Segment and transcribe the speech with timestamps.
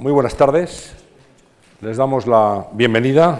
[0.00, 0.94] muy buenas tardes.
[1.82, 3.38] Les damos la bienvenida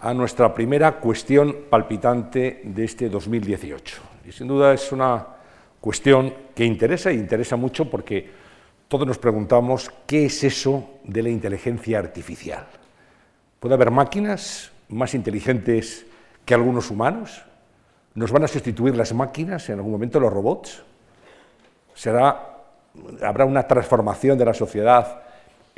[0.00, 4.02] a nuestra primera cuestión palpitante de este 2018.
[4.26, 5.24] Y sin duda es una
[5.80, 8.28] cuestión que interesa y interesa mucho porque
[8.88, 12.66] todos nos preguntamos qué es eso de la inteligencia artificial.
[13.60, 16.06] ¿Puede haber máquinas más inteligentes
[16.44, 17.44] que algunos humanos?
[18.16, 20.82] ¿Nos van a sustituir las máquinas en algún momento los robots?
[21.94, 22.64] ¿Será,
[23.22, 25.27] ¿Habrá una transformación de la sociedad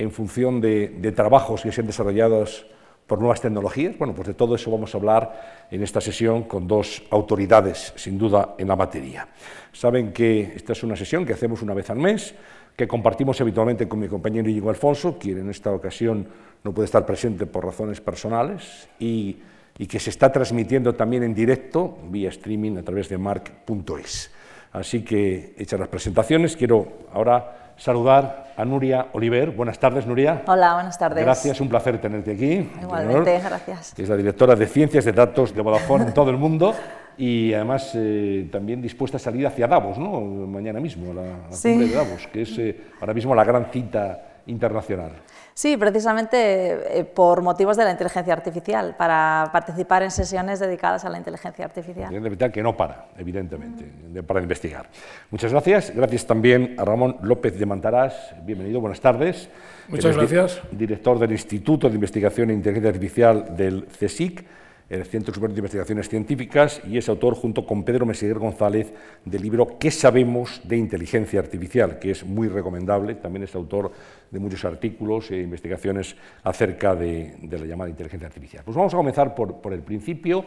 [0.01, 2.67] en función de, trabajos que sean desarrollados
[3.07, 3.99] por nuevas tecnologías?
[3.99, 8.17] Bueno, pues de todo eso vamos a hablar en esta sesión con dos autoridades, sin
[8.17, 9.29] duda, en la materia.
[9.73, 12.35] Saben que esta es una sesión que hacemos una vez al mes,
[12.75, 16.27] que compartimos habitualmente con mi compañero Íñigo Alfonso, quien en esta ocasión
[16.65, 19.37] no puede estar presente por razones personales, y,
[19.77, 24.31] y que se está transmitiendo también en directo vía streaming a través de mark.es.
[24.73, 29.51] Así que, hechas las presentaciones, quiero ahora saludar a Nuria Oliver.
[29.53, 30.43] Buenas tardes, Nuria.
[30.47, 31.25] Hola, buenas tardes.
[31.25, 32.71] Gracias, un placer tenerte aquí.
[32.81, 33.99] Igualmente, gracias.
[33.99, 36.75] es la directora de Ciencias de Datos de Vodafone en todo el mundo
[37.17, 40.21] y además eh, también dispuesta a salir hacia Davos, ¿no?
[40.21, 44.21] Mañana mismo, la, la cumbre de Davos, que es eh, ahora mismo la gran cita
[44.47, 45.13] internacional.
[45.55, 51.11] Sí, precisamente eh, por motivos de la inteligencia artificial, para participar en sesiones dedicadas a
[51.11, 52.11] la inteligencia artificial.
[52.53, 53.85] que no para, evidentemente,
[54.23, 54.89] para investigar.
[55.31, 55.93] Muchas gracias.
[55.95, 58.35] Gracias también a Ramón López de Mantarás.
[58.43, 59.49] Bienvenido, buenas tardes.
[59.89, 60.61] Muchas gracias.
[60.71, 64.45] Director del Instituto de Investigación e Inteligencia Artificial del CSIC
[64.91, 68.93] el Centro Superior de Investigaciones Científicas, y es autor, junto con Pedro Meseguer González,
[69.25, 73.15] del libro ¿Qué sabemos de inteligencia artificial?, que es muy recomendable.
[73.15, 73.93] También es autor
[74.29, 78.65] de muchos artículos e investigaciones acerca de, la llamada inteligencia artificial.
[78.65, 80.45] Pues vamos a comenzar por, por el principio.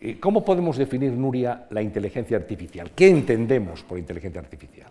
[0.00, 2.92] Eh, ¿Cómo podemos definir, Nuria, la inteligencia artificial?
[2.92, 4.88] ¿Qué entendemos por inteligencia artificial?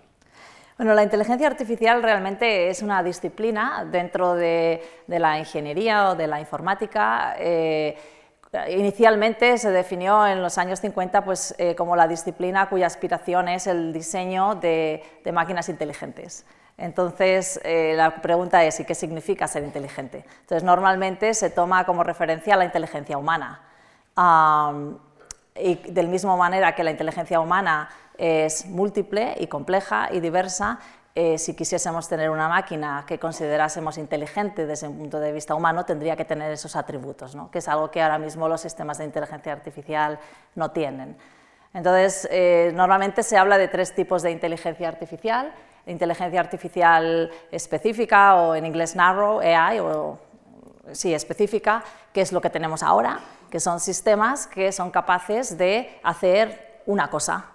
[0.77, 6.39] Bueno, la inteligencia artificial realmente es una disciplina dentro de, la ingeniería o de la
[6.39, 7.35] informática.
[7.39, 7.97] Eh,
[8.69, 13.67] Inicialmente se definió en los años 50 pues, eh, como la disciplina cuya aspiración es
[13.67, 16.45] el diseño de, máquinas inteligentes.
[16.75, 20.25] Entonces, eh, la pregunta es, ¿y qué significa ser inteligente?
[20.41, 23.61] Entonces, normalmente se toma como referencia la inteligencia humana.
[25.55, 30.79] y del mismo manera que la inteligencia humana es múltiple y compleja y diversa,
[31.15, 35.83] eh, si quisiésemos tener una máquina que considerásemos inteligente desde un punto de vista humano,
[35.83, 37.49] tendría que tener esos atributos, ¿no?
[37.49, 40.19] que es algo que ahora mismo los sistemas de inteligencia artificial
[40.55, 41.17] no tienen.
[41.73, 45.53] Entonces, eh, normalmente se habla de tres tipos de inteligencia artificial.
[45.85, 50.19] Inteligencia artificial específica o en inglés narrow AI, o
[50.91, 51.83] sí, específica,
[52.13, 57.09] que es lo que tenemos ahora, que son sistemas que son capaces de hacer una
[57.09, 57.45] cosa,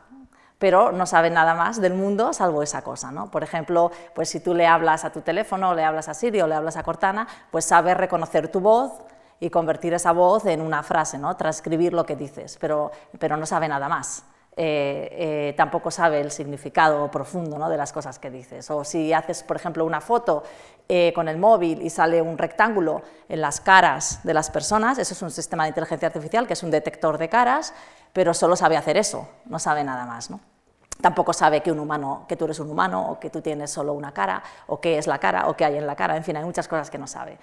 [0.59, 3.11] pero no sabe nada más del mundo salvo esa cosa.
[3.11, 3.31] ¿no?
[3.31, 6.47] Por ejemplo, pues si tú le hablas a tu teléfono, le hablas a Siri o
[6.47, 8.93] le hablas a Cortana, pues sabe reconocer tu voz
[9.41, 11.37] y convertir esa voz en una frase, ¿no?
[11.37, 14.25] transcribir lo que dices, pero, pero no sabe nada más.
[14.57, 17.69] Eh, eh, tampoco sabe el significado profundo ¿no?
[17.69, 18.71] de las cosas que dices.
[18.71, 20.45] O si haces, por ejemplo, una foto
[20.89, 25.13] eh, con el móvil y sale un rectángulo en las caras de las personas, eso
[25.13, 27.75] es un sistema de inteligencia artificial que es un detector de caras,
[28.15, 30.31] pero solo sabe hacer eso, no sabe nada más.
[30.31, 30.41] ¿no?
[31.03, 33.93] Tampoco sabe que, un humano, que tú eres un humano o que tú tienes solo
[33.93, 36.37] una cara o qué es la cara o qué hay en la cara, en fin,
[36.37, 37.37] hay muchas cosas que no sabe.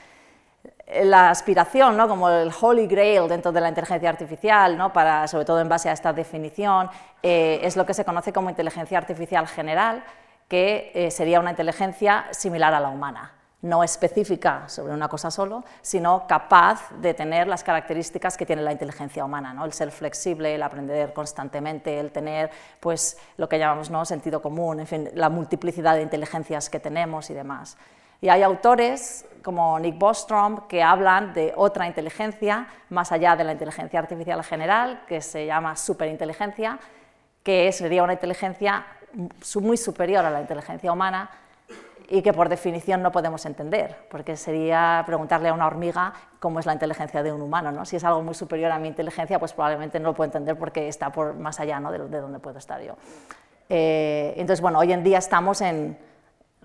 [1.04, 2.08] La aspiración, ¿no?
[2.08, 4.94] como el holy grail dentro de la inteligencia artificial, ¿no?
[4.94, 6.90] para, sobre todo en base a esta definición,
[7.22, 10.06] eh, es lo que se conoce como inteligencia artificial general,
[10.48, 15.64] que eh, sería una inteligencia similar a la humana no específica sobre una cosa solo,
[15.82, 19.66] sino capaz de tener las características que tiene la inteligencia humana, ¿no?
[19.66, 22.50] el ser flexible, el aprender constantemente, el tener
[22.80, 24.04] pues, lo que llamamos ¿no?
[24.06, 27.78] sentido común, en fin, la multiplicidad de inteligencias que tenemos y demás.
[28.20, 33.54] Y hay autores como Nick Bostrom que hablan de otra inteligencia más allá de la
[33.54, 36.80] inteligencia artificial general, que se llama superinteligencia,
[37.44, 38.86] que sería una inteligencia
[39.60, 41.30] muy superior a la inteligencia humana,
[42.12, 46.66] y que por definición no podemos entender, porque sería preguntarle a una hormiga cómo es
[46.66, 47.72] la inteligencia de un humano.
[47.72, 47.86] ¿no?
[47.86, 50.90] Si es algo muy superior a mi inteligencia, pues probablemente no lo puedo entender porque
[50.90, 51.90] está por más allá ¿no?
[51.90, 52.98] de, de donde puedo estar yo.
[53.70, 55.98] Eh, entonces, bueno, hoy en día estamos en,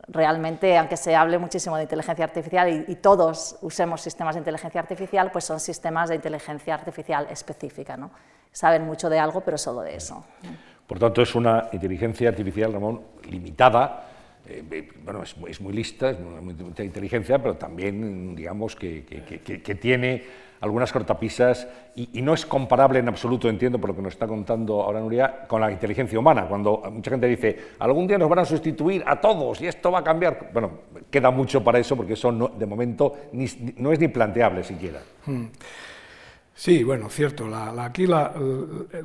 [0.08, 4.80] realmente, aunque se hable muchísimo de inteligencia artificial y, y, todos usemos sistemas de inteligencia
[4.80, 7.96] artificial, pues son sistemas de inteligencia artificial específica.
[7.96, 8.10] ¿no?
[8.50, 10.24] Saben mucho de algo, pero solo de eso.
[10.88, 14.06] Por tanto, es una inteligencia artificial, Ramón, limitada
[14.48, 19.02] eh, eh, bueno, es, muy lista, es mucha inteligencia, pero también, digamos, que,
[19.80, 24.26] tiene algunas cortapisas y, no es comparable en absoluto, entiendo por lo que nos está
[24.26, 26.46] contando ahora Nuria, con la inteligencia humana.
[26.46, 30.00] Cuando mucha gente dice, algún día nos van a sustituir a todos y esto va
[30.00, 30.50] a cambiar.
[30.52, 30.70] Bueno,
[31.10, 35.00] queda mucho para eso porque eso no, de momento no es ni planteable siquiera.
[35.26, 35.46] Hmm.
[36.54, 37.54] Sí, bueno, cierto.
[37.54, 38.14] aquí el,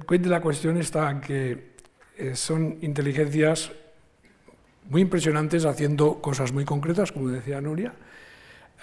[0.10, 1.72] el la cuestión está en que
[2.18, 3.72] eh, son inteligencias
[4.90, 7.94] muy impresionantes haciendo cosas muy concretas, como decía Nuria,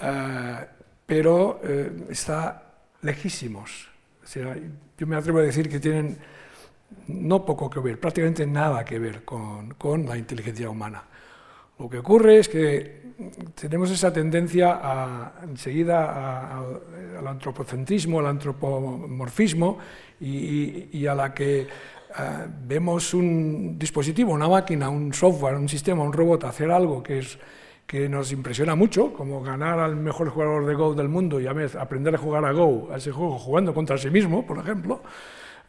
[0.03, 0.67] eh,
[1.07, 2.63] pero eh, está
[3.03, 3.89] lejísimos.
[4.99, 6.19] yo me atrevo a decir que tienen
[7.09, 11.05] no poco que ver, prácticamente nada que ver con, con la inteligencia humana.
[11.79, 13.09] Lo que ocurre es que
[13.55, 16.59] tenemos esa tendencia a, enseguida
[17.19, 19.79] al antropocentrismo, al antropomorfismo
[20.21, 21.67] y, a la que
[22.19, 27.21] eh, vemos un dispositivo, una máquina, un software, un sistema, un robot hacer algo que,
[27.21, 27.39] es,
[27.87, 31.53] que nos impresiona mucho, como ganar al mejor jugador de Go del mundo y a
[31.53, 35.01] vez aprender a jugar a Go, a ese juego, jugando contra sí mismo, por ejemplo,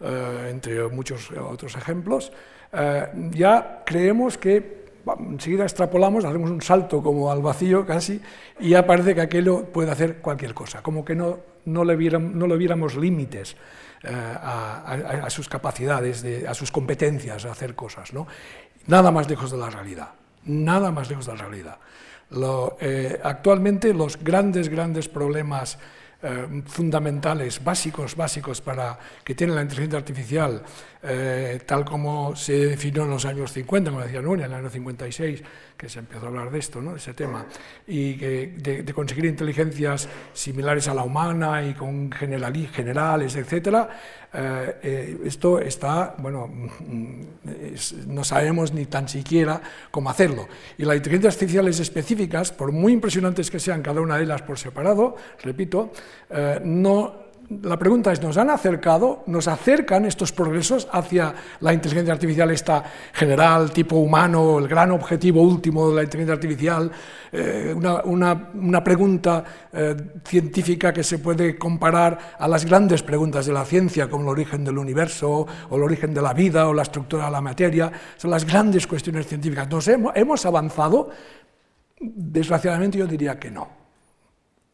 [0.02, 2.32] eh, entre muchos otros ejemplos,
[2.74, 4.80] eh, ya creemos que
[5.30, 8.22] enseguida extrapolamos, hacemos un salto como al vacío casi,
[8.60, 12.34] y ya parece que aquello puede hacer cualquier cosa, como que no, no, le, viéramos,
[12.34, 13.56] no le viéramos límites
[14.04, 18.14] eh, a, sus capacidades, a sus competencias a hacer cosas.
[18.14, 18.28] ¿no?
[18.88, 20.10] Nada más lejos de la realidad,
[20.46, 21.78] nada más lejos de la realidad.
[22.80, 25.78] Eh, actualmente los grandes, grandes problemas
[26.22, 30.64] eh, fundamentales, básicos, básicos para que tiene la inteligencia artificial,
[31.02, 34.70] eh, tal como se definió en los años 50, como decía Nuria, en el año
[34.70, 35.42] 56,
[35.78, 36.98] que se empezó a hablar de esto, ¿no?
[36.98, 37.46] ese tema,
[37.88, 43.88] y que de, conseguir inteligencias similares a la humana y con generales, etc.,
[44.32, 47.22] eh, esto está, bueno, mm,
[48.08, 49.62] no sabemos ni tan siquiera
[49.92, 50.48] cómo hacerlo.
[50.78, 54.60] Y las inteligencias artificiales específicas, por muy impresionantes que sean cada una de ellas por
[54.60, 55.92] separado, repito,
[56.30, 62.14] eh, no la pregunta es, ¿nos han acercado, nos acercan estos progresos hacia la inteligencia
[62.14, 66.92] artificial esta general, tipo humano, el gran objetivo último de la inteligencia artificial?
[67.32, 69.44] Eh, una, pregunta
[69.74, 74.30] eh, científica que se puede comparar a las grandes preguntas de la ciencia, como el
[74.30, 77.92] origen del universo, o el origen de la vida, o la estructura de la materia.
[78.16, 79.68] Son las grandes cuestiones científicas.
[79.68, 81.10] ¿Nos hemos avanzado?
[82.00, 83.79] Desgraciadamente yo diría que no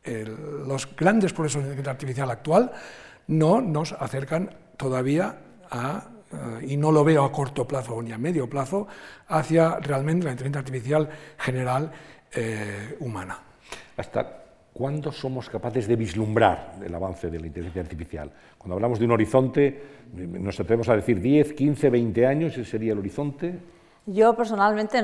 [0.06, 2.72] los grandes progresos de inteligencia artificial actual
[3.28, 5.38] no nos acercan todavía
[5.72, 8.88] a, eh, y no lo veo a corto plazo ni a medio plazo,
[9.28, 11.92] hacia realmente la inteligencia artificial general
[12.34, 13.40] eh, humana.
[13.98, 14.44] ¿Hasta
[14.74, 18.32] cuándo somos capaces de vislumbrar el avance de la inteligencia artificial?
[18.58, 22.54] Cuando hablamos de un horizonte, ¿nos atrevemos a decir 10, 15, 20 años?
[22.54, 23.58] ¿Ese sería el horizonte?
[24.06, 25.02] Yo personalmente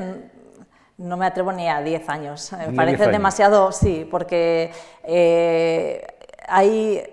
[1.01, 2.51] no me atrevo ni a 10 años.
[2.53, 4.71] Me parece demasiado, sí, porque
[5.03, 6.06] eh,
[6.48, 7.03] hay,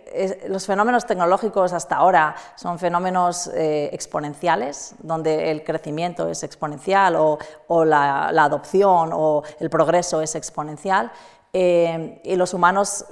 [0.48, 7.84] los fenómenos tecnológicos hasta ahora son fenómenos eh, exponenciales, donde el crecimiento es exponencial o,
[7.84, 11.10] la, adopción o el progreso es exponencial.
[11.54, 13.06] Eh, y los humanos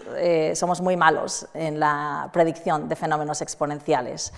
[0.55, 4.31] somos muy malos en la predicción de fenómenos exponenciales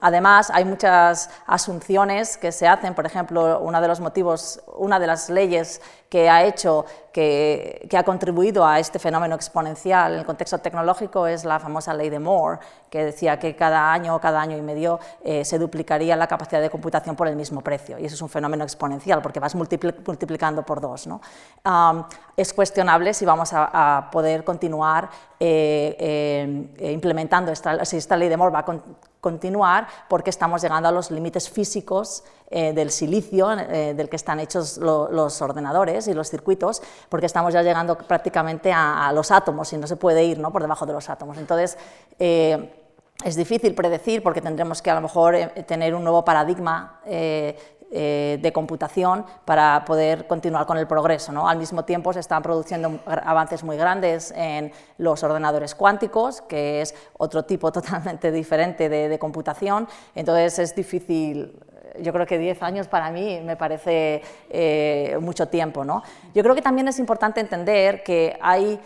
[0.00, 5.06] además, hay muchas asunciones que se hacen, por ejemplo, uno de los motivos, una de
[5.06, 5.80] las leyes
[6.12, 11.44] que ha hecho, que, ha contribuido a este fenómeno exponencial en el contexto tecnológico es
[11.46, 12.58] la famosa ley de Moore,
[12.90, 16.60] que decía que cada año o cada año y medio eh, se duplicaría la capacidad
[16.60, 17.98] de computación por el mismo precio.
[17.98, 21.06] Y eso es un fenómeno exponencial, porque vas multiplicando por dos.
[21.06, 21.22] ¿no?
[22.36, 25.08] es cuestionable si vamos a, poder continuar
[25.40, 25.96] eh,
[26.78, 28.52] eh, implementando esta, ley de Moore
[29.22, 34.40] continuar porque estamos llegando a los límites físicos eh, del silicio eh, del que están
[34.40, 39.78] hechos los ordenadores y los circuitos, porque estamos ya llegando prácticamente a, los átomos y
[39.78, 40.52] no se puede ir ¿no?
[40.52, 41.38] por debajo de los átomos.
[41.38, 41.78] Entonces,
[42.18, 42.74] eh,
[43.24, 45.36] es difícil predecir porque tendremos que a lo mejor
[45.68, 47.00] tener un nuevo paradigma
[47.92, 51.30] de computación para poder continuar con el progreso.
[51.30, 51.46] ¿no?
[51.46, 56.94] Al mismo tiempo se están produciendo avances muy grandes en los ordenadores cuánticos, que es
[57.18, 61.58] otro tipo totalmente diferente de, computación, entonces es difícil
[62.00, 65.84] yo creo que 10 años para mí me parece eh, mucho tiempo.
[65.84, 66.02] ¿no?
[66.34, 68.80] Yo creo que también es importante entender que hay,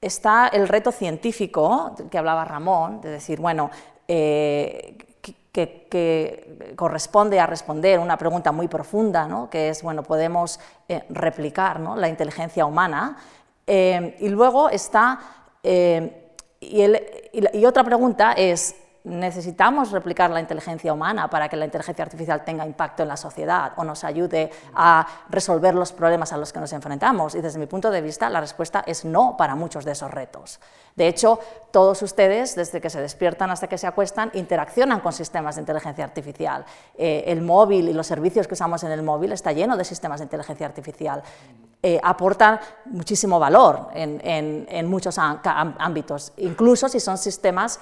[0.00, 3.72] está el reto científico que hablaba Ramón, de decir, bueno,
[4.06, 4.96] eh,
[5.54, 9.48] que, corresponde a responder una pregunta muy profunda, ¿no?
[9.48, 10.58] que es, bueno, podemos
[10.88, 11.94] eh, replicar ¿no?
[11.94, 13.16] la inteligencia humana.
[13.66, 15.20] Eh, y luego está,
[15.62, 16.82] eh, y,
[17.52, 22.66] y, otra pregunta es, necesitamos replicar la inteligencia humana para que la inteligencia artificial tenga
[22.66, 26.72] impacto en la sociedad o nos ayude a resolver los problemas a los que nos
[26.72, 27.34] enfrentamos.
[27.34, 30.58] Y desde mi punto de vista, la respuesta es no para muchos de esos retos.
[30.96, 31.38] De hecho,
[31.70, 36.04] todos ustedes, desde que se despiertan hasta que se acuestan, interaccionan con sistemas de inteligencia
[36.04, 36.64] artificial.
[36.96, 40.20] Eh, el móvil y los servicios que usamos en el móvil está lleno de sistemas
[40.20, 41.22] de inteligencia artificial.
[41.82, 47.78] Eh, aportan muchísimo valor en, muchos ámbitos, incluso si son sistemas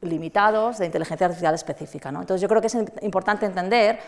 [0.00, 2.08] limitados de inteligencia artificial específica.
[2.08, 3.98] Entonces yo creo que es importante entender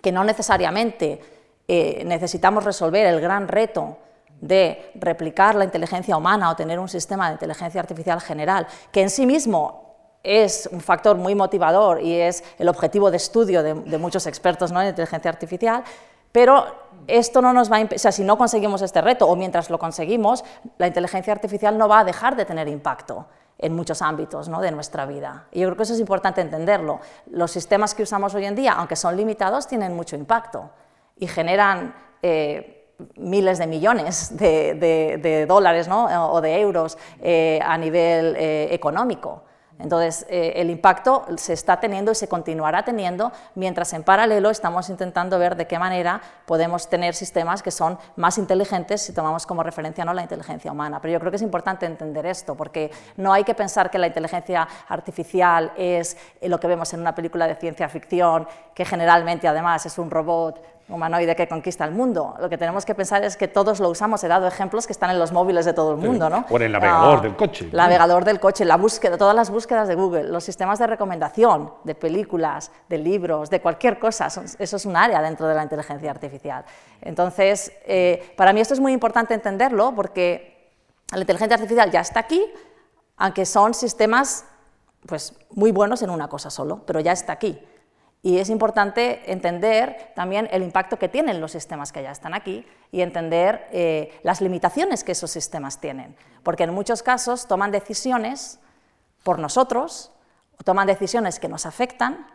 [0.00, 1.20] que no necesariamente
[1.68, 3.98] eh, necesitamos resolver el gran reto
[4.40, 9.10] de replicar la inteligencia humana o tener un sistema de inteligencia artificial general, que en
[9.10, 9.90] sí mismo
[10.22, 14.80] es un factor muy motivador y es el objetivo de estudio de, muchos expertos ¿no?
[14.80, 15.84] en inteligencia artificial,
[16.32, 16.64] pero
[17.06, 19.78] esto no nos va a o sea, si no conseguimos este reto o mientras lo
[19.78, 20.44] conseguimos,
[20.78, 23.26] la inteligencia artificial no va a dejar de tener impacto
[23.60, 24.60] en muchos ámbitos ¿no?
[24.60, 25.46] de nuestra vida.
[25.52, 27.00] Y yo creo que eso es importante entenderlo.
[27.30, 30.70] Los sistemas que usamos hoy en día, aunque son limitados, tienen mucho impacto
[31.18, 38.68] y generan eh, miles de millones de, dólares o de euros eh, a nivel eh,
[38.72, 39.44] económico.
[39.82, 44.88] Entonces, eh, el impacto se está teniendo y se continuará teniendo, mientras en paralelo estamos
[44.88, 49.62] intentando ver de qué manera podemos tener sistemas que son más inteligentes si tomamos como
[49.62, 50.14] referencia ¿no?
[50.14, 51.00] la inteligencia humana.
[51.00, 54.06] Pero yo creo que es importante entender esto, porque no hay que pensar que la
[54.06, 59.86] inteligencia artificial es lo que vemos en una película de ciencia ficción, que generalmente además
[59.86, 62.34] es un robot humanoide que conquista el mundo.
[62.40, 64.22] Lo que tenemos que pensar es que todos lo usamos.
[64.24, 66.44] He dado ejemplos que están en los móviles de todo el mundo, ¿no?
[66.50, 67.64] O en el navegador ah, del coche.
[67.66, 71.72] El navegador del coche, la búsqueda, todas las búsquedas de Google, los sistemas de recomendación
[71.84, 74.26] de películas, de libros, de cualquier cosa.
[74.26, 76.64] Eso es un área dentro de la inteligencia artificial.
[77.00, 80.72] Entonces, eh, para mí esto es muy importante entenderlo porque
[81.12, 82.44] la inteligencia artificial ya está aquí,
[83.16, 84.44] aunque son sistemas
[85.06, 87.60] pues, muy buenos en una cosa solo, pero ya está aquí.
[88.22, 92.66] Y es importante entender también el impacto que tienen los sistemas que ya están aquí
[92.92, 98.60] y entender eh, las limitaciones que esos sistemas tienen, porque en muchos casos toman decisiones
[99.22, 100.12] por nosotros,
[100.64, 102.26] toman decisiones que nos afectan,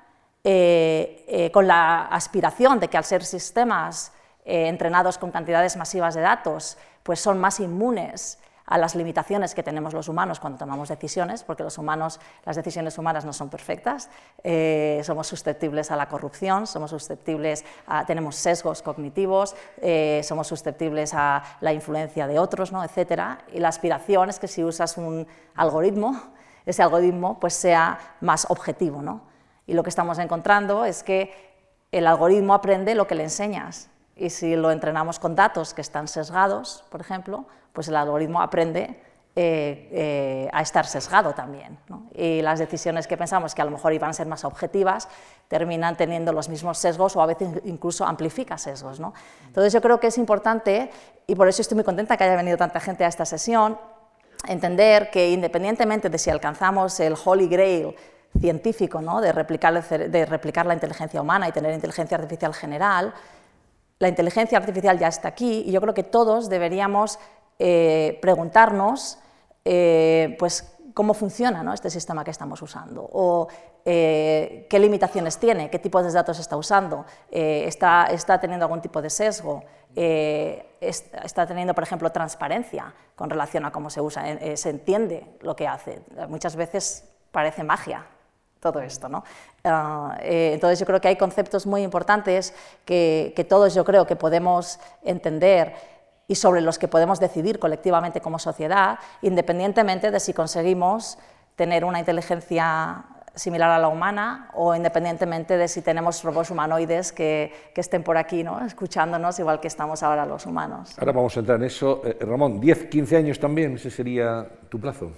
[0.44, 4.12] eh, eh, con la aspiración de que al ser sistemas
[4.48, 9.93] entrenados con cantidades masivas de datos, pues son más inmunes a las limitaciones que tenemos
[9.93, 14.10] los humanos cuando tomamos decisiones, porque los humanos, las decisiones humanas no son perfectas,
[14.43, 21.13] eh, somos susceptibles a la corrupción, somos susceptibles a, tenemos sesgos cognitivos, eh, somos susceptibles
[21.13, 22.84] a la influencia de otros, ¿no?
[22.84, 26.34] etcétera, y la aspiración es que si usas un algoritmo,
[26.65, 29.22] ese algoritmo pues sea más objetivo, ¿no?
[29.67, 31.34] Y lo que estamos encontrando es que
[31.91, 36.07] el algoritmo aprende lo que le enseñas, y si lo entrenamos con datos que están
[36.07, 39.00] sesgados, por ejemplo, pues el algoritmo aprende
[39.38, 41.77] eh, eh, a estar sesgado también.
[42.13, 45.10] Y las decisiones que pensamos que a lo mejor iban a ser más objetivas
[45.50, 49.01] terminan teniendo los mismos sesgos o a veces incluso amplifica sesgos.
[49.01, 49.13] ¿no?
[49.48, 50.89] Entonces yo creo que es importante,
[51.27, 53.77] y por eso estoy muy contenta que haya venido tanta gente a esta sesión,
[54.48, 57.93] entender que independientemente de si alcanzamos el holy grail
[58.39, 59.19] científico ¿no?
[59.19, 63.13] de, replicar, de replicar la inteligencia humana y tener inteligencia artificial general,
[64.00, 67.20] la inteligencia artificial ya está aquí y yo creo que todos deberíamos
[67.60, 69.18] eh, preguntarnos
[69.64, 73.48] eh, pues, cómo funciona este sistema que estamos usando o
[73.86, 79.02] eh, qué limitaciones tiene, qué tipos de datos está usando, está, está, teniendo algún tipo
[79.02, 79.64] de sesgo,
[79.96, 84.24] está teniendo, por ejemplo, transparencia con relación a cómo se usa,
[84.56, 86.02] se entiende lo que hace.
[86.28, 88.06] Muchas veces parece magia
[88.60, 89.08] todo esto.
[89.08, 89.24] ¿no?
[89.65, 92.53] Ah, entonces yo creo que hay conceptos muy importantes
[92.86, 95.74] que, que todos yo creo que podemos entender
[96.27, 101.17] y sobre los que podemos decidir colectivamente como sociedad, independientemente de si conseguimos
[101.55, 103.05] tener una inteligencia
[103.36, 108.17] similar a la humana o independientemente de si tenemos robots humanoides que, que estén por
[108.17, 108.65] aquí, ¿no?
[108.65, 110.98] escuchándonos igual que estamos ahora los humanos.
[110.98, 112.01] Ahora vamos a entrar en eso.
[112.05, 115.12] Eh, Ramón, 10, 15 años también, ese sería tu plazo.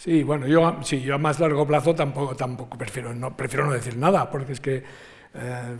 [0.00, 3.72] Sí, bueno, yo, sí, yo a más largo plazo tampoco, tampoco prefiero, no, prefiero no
[3.72, 4.82] decir nada, porque es que
[5.34, 5.78] eh,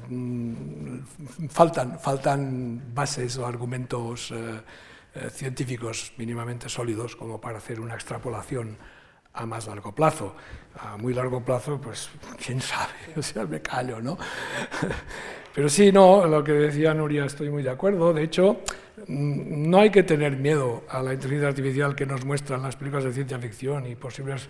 [1.49, 4.61] faltan, faltan bases o argumentos eh,
[5.15, 8.77] eh, científicos mínimamente sólidos como para hacer una extrapolación
[9.33, 10.37] a más largo plazo.
[10.79, 12.11] A muy largo plazo, pues
[12.45, 14.19] quién sabe, o sea, me callo, ¿no?
[15.55, 18.13] Pero sí, no, lo que decía Nuria estoy muy de acuerdo.
[18.13, 18.61] De hecho,
[19.07, 23.05] mm, no hay que tener miedo a la inteligencia artificial que nos muestran las películas
[23.05, 24.49] de ciencia ficción y posibles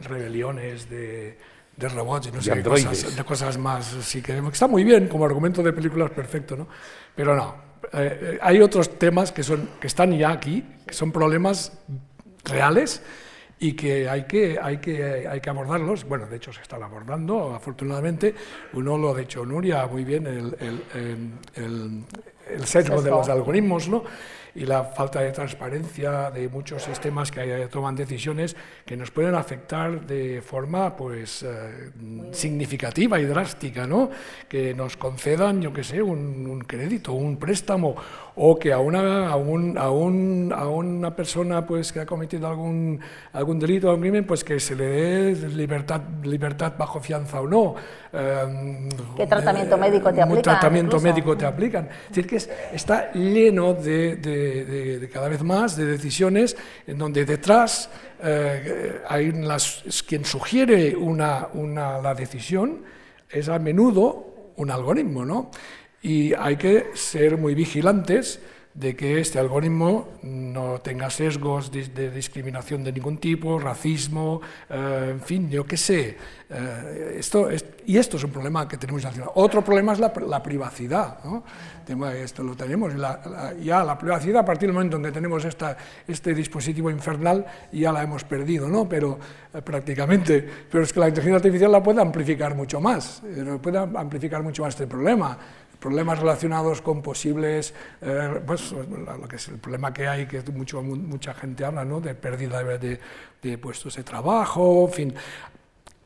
[0.00, 1.38] rebeliones de,
[1.76, 3.86] de robots y no sé qué cosas, de cosas más.
[4.02, 6.68] Sí, que está muy bien como argumento de películas, perfecto, ¿no?
[7.14, 7.54] Pero no,
[7.92, 11.72] eh, hay otros temas que, son, que están ya aquí, que son problemas
[12.44, 13.02] reales
[13.60, 16.04] y que hay que, hay que, hay que abordarlos.
[16.04, 18.34] Bueno, de hecho se están abordando, afortunadamente.
[18.72, 20.82] Uno lo ha dicho Nuria muy bien, el, el,
[21.56, 22.04] el,
[22.48, 24.02] el sesgo de los algoritmos, ¿no?
[24.54, 30.06] Y la falta de transparencia de muchos sistemas que toman decisiones que nos pueden afectar
[30.06, 31.90] de forma pues eh,
[32.32, 34.10] significativa y drástica, ¿no?
[34.48, 37.94] Que nos concedan, yo qué sé, un, un crédito, un préstamo
[38.42, 42.48] o que a una, a, un, a, un, a una persona pues, que ha cometido
[42.48, 42.98] algún,
[43.34, 47.46] algún delito o algún crimen, pues que se le dé libertad, libertad bajo fianza o
[47.46, 47.74] no.
[48.12, 50.36] Em, ¿Qué tratamiento médico te aplican?
[50.36, 51.88] ¿Qué tratamiento médico te aplican?
[52.08, 52.36] Es decir, que
[52.74, 56.56] está lleno de, de, de, cada vez más de decisiones
[56.86, 57.90] en donde detrás
[58.22, 59.32] eh, hay
[60.06, 62.82] quien sugiere una, una, la decisión
[63.28, 65.50] es a menudo un algoritmo, ¿no?
[66.02, 68.40] y hay que ser muy vigilantes
[68.74, 75.20] de que este algoritmo no tenga sesgos de, discriminación de ningún tipo, racismo, eh, en
[75.20, 76.16] fin, yo qué sé.
[76.48, 79.98] Eh, esto es, y esto es un problema que tenemos en la Otro problema es
[79.98, 80.12] la,
[80.42, 81.18] privacidad.
[81.24, 81.42] ¿no?
[82.12, 82.92] Esto lo tenemos.
[83.60, 87.90] ya la privacidad, a partir del momento en que tenemos esta, este dispositivo infernal, ya
[87.90, 88.88] la hemos perdido, ¿no?
[88.88, 89.18] pero
[89.52, 90.48] eh, prácticamente.
[90.70, 93.20] Pero es que la inteligencia artificial la puede amplificar mucho más,
[93.60, 95.36] puede amplificar mucho más este problema
[95.80, 100.82] problemas relacionados con posibles, eh, pues lo que es el problema que hay, que mucho,
[100.82, 102.00] mucha gente habla, ¿no?
[102.00, 103.00] de pérdida de,
[103.42, 105.14] de, puestos de trabajo, en fin,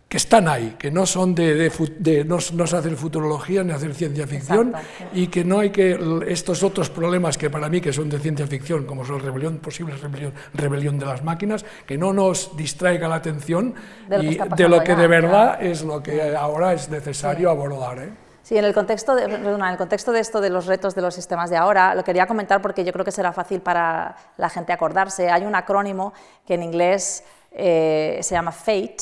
[0.08, 3.92] que están ahí, que no son de, de no, no, se hacer futurología ni hacer
[3.94, 4.72] ciencia ficción
[5.12, 8.46] y que no hay que estos otros problemas que para mí que son de ciencia
[8.46, 13.16] ficción, como son rebelión, posible rebelión, rebelión de las máquinas, que no nos distraiga la
[13.16, 13.74] atención
[14.08, 17.98] de y de, lo que de verdad es lo que ahora es necesario abordar.
[17.98, 18.23] ¿eh?
[18.44, 21.14] Sí, en el, contexto de, en el contexto de esto de los retos de los
[21.14, 24.70] sistemas de ahora, lo quería comentar porque yo creo que será fácil para la gente
[24.70, 25.30] acordarse.
[25.30, 26.12] Hay un acrónimo
[26.46, 28.96] que en inglés eh, se llama FATE,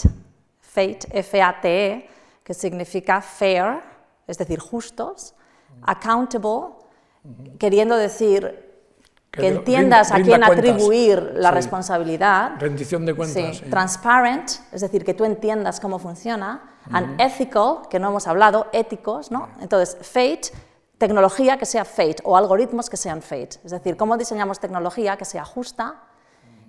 [0.61, 2.09] FATE, F-A-T-E,
[2.45, 3.81] que significa fair,
[4.29, 5.35] es decir, justos,
[5.83, 6.77] accountable,
[7.59, 8.71] queriendo decir
[9.29, 12.53] que, entiendas a quién atribuir la responsabilidad.
[12.61, 13.57] Rendición de cuentas.
[13.57, 13.65] Sí.
[13.69, 16.72] Transparent, es decir, que tú entiendas cómo funciona.
[16.91, 19.49] And ethical, que no hemos hablado, éticos, ¿no?
[19.61, 20.51] Entonces, fate,
[20.99, 23.61] tecnología que sea fate o algoritmos que sean fate.
[23.65, 25.97] Es decir, cómo diseñamos tecnología que sea justa,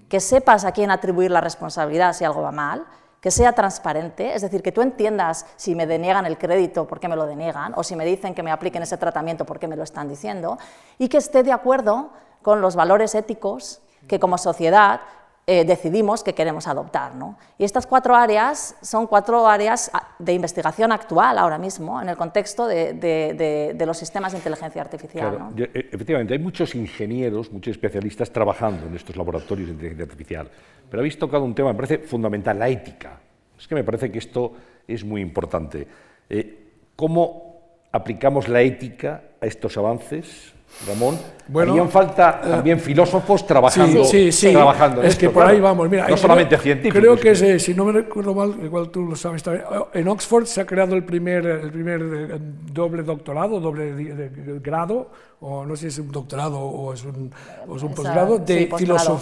[0.09, 2.85] que sepas a quién atribuir la responsabilidad si algo va mal,
[3.19, 7.07] que sea transparente, es decir, que tú entiendas si me deniegan el crédito, por qué
[7.07, 9.77] me lo deniegan, o si me dicen que me apliquen ese tratamiento, por qué me
[9.77, 10.57] lo están diciendo,
[10.99, 12.09] y que esté de acuerdo
[12.41, 15.01] con los valores éticos que como sociedad
[15.45, 17.15] eh, decidimos que queremos adoptar.
[17.15, 17.37] ¿no?
[17.57, 22.15] Y estas cuatro áreas son cuatro áreas ah, de investigación actual ahora mismo en el
[22.15, 25.37] contexto de, de, los sistemas de inteligencia artificial.
[25.37, 25.53] ¿no?
[25.57, 30.49] E, efectivamente, hay muchos ingenieros, muchos especialistas trabajando en estos laboratorios de inteligencia artificial,
[30.89, 33.19] pero habéis tocado un tema, me parece fundamental, la ética.
[33.59, 34.53] Es que me parece que esto
[34.87, 35.87] es muy importante.
[36.29, 36.59] Eh,
[36.95, 37.59] ¿Cómo
[37.91, 40.53] aplicamos la ética a estos avances?
[40.87, 45.59] Ramón, bueno, harían falta eh, también filósofos trabajando, sí, sí, trabajando es que por ahí
[45.59, 45.89] vamos.
[45.89, 46.99] Mira, no solamente científicos.
[46.99, 50.61] Creo que, si no me recuerdo mal, igual tú lo sabes también, en Oxford se
[50.61, 52.39] ha creado el primer, el primer eh,
[52.71, 54.31] doble doctorado, doble
[54.61, 55.09] grado,
[55.41, 57.31] o no sé si es un doctorado o es un,
[57.67, 58.69] o es un posgrado, de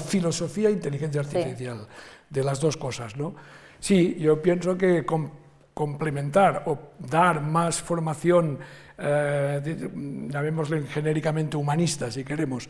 [0.06, 1.88] filosofía e inteligencia artificial,
[2.30, 3.16] de las dos cosas.
[3.18, 3.36] ¿no?
[3.80, 5.06] Sí, yo pienso que
[5.74, 8.60] complementar o dar más formación
[8.98, 9.62] eh,
[10.30, 12.70] llamémosle genéricamente humanista, si queremos,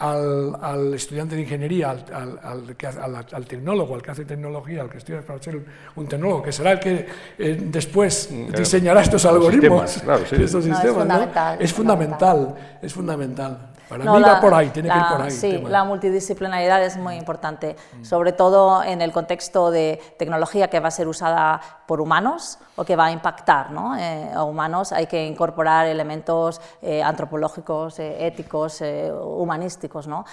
[0.00, 5.42] al, estudiante de ingeniería, al, al, tecnólogo, al que hace tecnología, al que estudia para
[5.42, 5.62] ser
[5.96, 7.06] un tecnólogo, que será el que
[7.38, 13.70] eh, después diseñará estos algoritmos, estos sistemas, es fundamental, es fundamental.
[13.90, 15.30] Para mí va por ahí, tiene que ir por ahí.
[15.32, 18.04] Sí, la multidisciplinaridad es muy importante, mm.
[18.04, 22.84] sobre todo en el contexto de tecnología que va a ser usada por humanos o
[22.84, 23.98] que va a impactar ¿no?
[23.98, 24.92] Eh, a humanos.
[24.92, 30.24] Hay que incorporar elementos eh, antropológicos, eh, éticos, humanísticos, ¿no?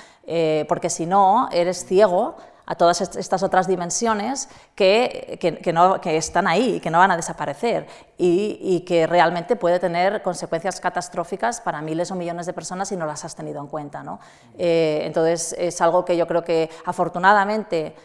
[0.67, 2.36] porque si no, eres ciego
[2.67, 7.88] a todas estas otras dimensiones que, que, están ahí y que no van a desaparecer
[8.17, 12.97] y, y, que realmente puede tener consecuencias catastróficas para miles o millones de personas si
[12.97, 14.03] no las has tenido en cuenta.
[14.03, 14.19] ¿no?
[14.58, 17.95] Eh, entonces, es algo que yo creo que afortunadamente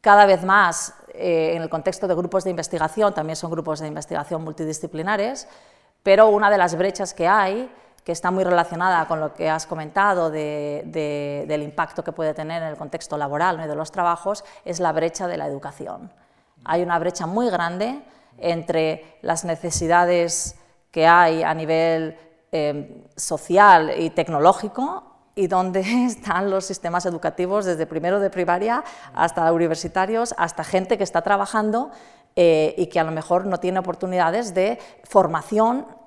[0.00, 3.88] cada vez más eh, en el contexto de grupos de investigación, también son grupos de
[3.88, 5.46] investigación multidisciplinares,
[6.02, 7.70] pero una de las brechas que hay
[8.10, 12.70] que está muy relacionada con lo que has comentado del impacto que puede tener en
[12.70, 16.12] el contexto laboral y de los trabajos, es la brecha de la educación.
[16.64, 18.02] Hay una brecha muy grande
[18.36, 20.56] entre las necesidades
[20.90, 22.18] que hay a nivel
[22.50, 25.04] eh, social y tecnológico
[25.36, 28.82] y dónde están los sistemas educativos desde primero de primaria
[29.14, 31.92] hasta universitarios, hasta gente que está trabajando
[32.34, 35.99] eh, y que a lo mejor no tiene oportunidades de formación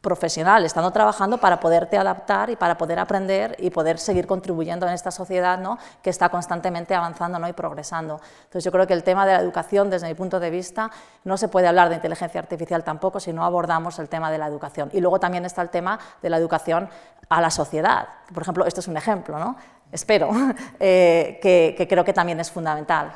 [0.00, 4.94] profesional, estando trabajando para poderte adaptar y para poder aprender y poder seguir contribuyendo en
[4.94, 5.78] esta sociedad ¿no?
[6.02, 7.48] que está constantemente avanzando ¿no?
[7.48, 8.20] y progresando.
[8.44, 10.90] Entonces yo creo que el tema de la educación, desde mi punto de vista,
[11.24, 14.46] no se puede hablar de inteligencia artificial tampoco si no abordamos el tema de la
[14.46, 14.88] educación.
[14.92, 16.88] Y luego también está el tema de la educación
[17.28, 18.08] a la sociedad.
[18.32, 19.56] Por ejemplo, esto es un ejemplo, ¿no?
[19.92, 20.30] espero,
[20.80, 23.12] eh, que, que creo que también es fundamental.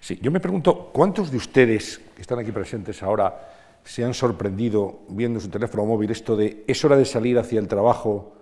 [0.00, 3.53] Sí, yo me pregunto, ¿cuántos de ustedes que están aquí presentes ahora
[3.84, 7.68] se han sorprendido viendo su teléfono móvil esto de es hora de salir hacia el
[7.68, 8.32] trabajo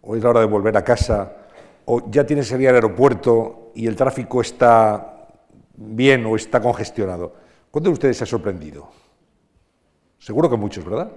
[0.00, 1.36] o es la hora de volver a casa
[1.84, 5.28] o ya tienes que salir al aeropuerto y el tráfico está
[5.76, 7.34] bien o está congestionado.
[7.70, 8.88] ¿Cuántos de ustedes se han sorprendido?
[10.18, 11.10] Seguro que muchos, ¿verdad?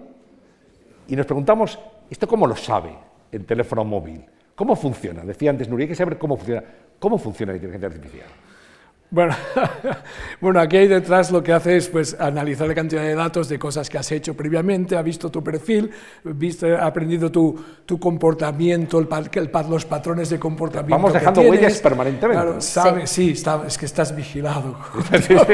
[1.07, 1.79] Y nos preguntamos,
[2.09, 2.95] ¿esto cómo lo sabe
[3.31, 4.25] el teléfono móvil?
[4.55, 5.23] ¿Cómo funciona?
[5.23, 6.63] Decía antes Nuria, hay que saber cómo funciona.
[6.99, 8.27] ¿Cómo funciona la inteligencia artificial?
[9.13, 9.35] Bueno,
[10.39, 13.59] bueno, aquí hay detrás lo que hace es pues, analizar la cantidad de datos de
[13.59, 15.91] cosas que has hecho previamente, ha visto tu perfil,
[16.23, 20.95] visto, ha aprendido tu, tu comportamiento, el, el, los patrones de comportamiento.
[20.95, 22.41] Vamos dejando huellas permanentemente.
[22.41, 24.77] Claro, sabe, sí, sí está, es que estás vigilado.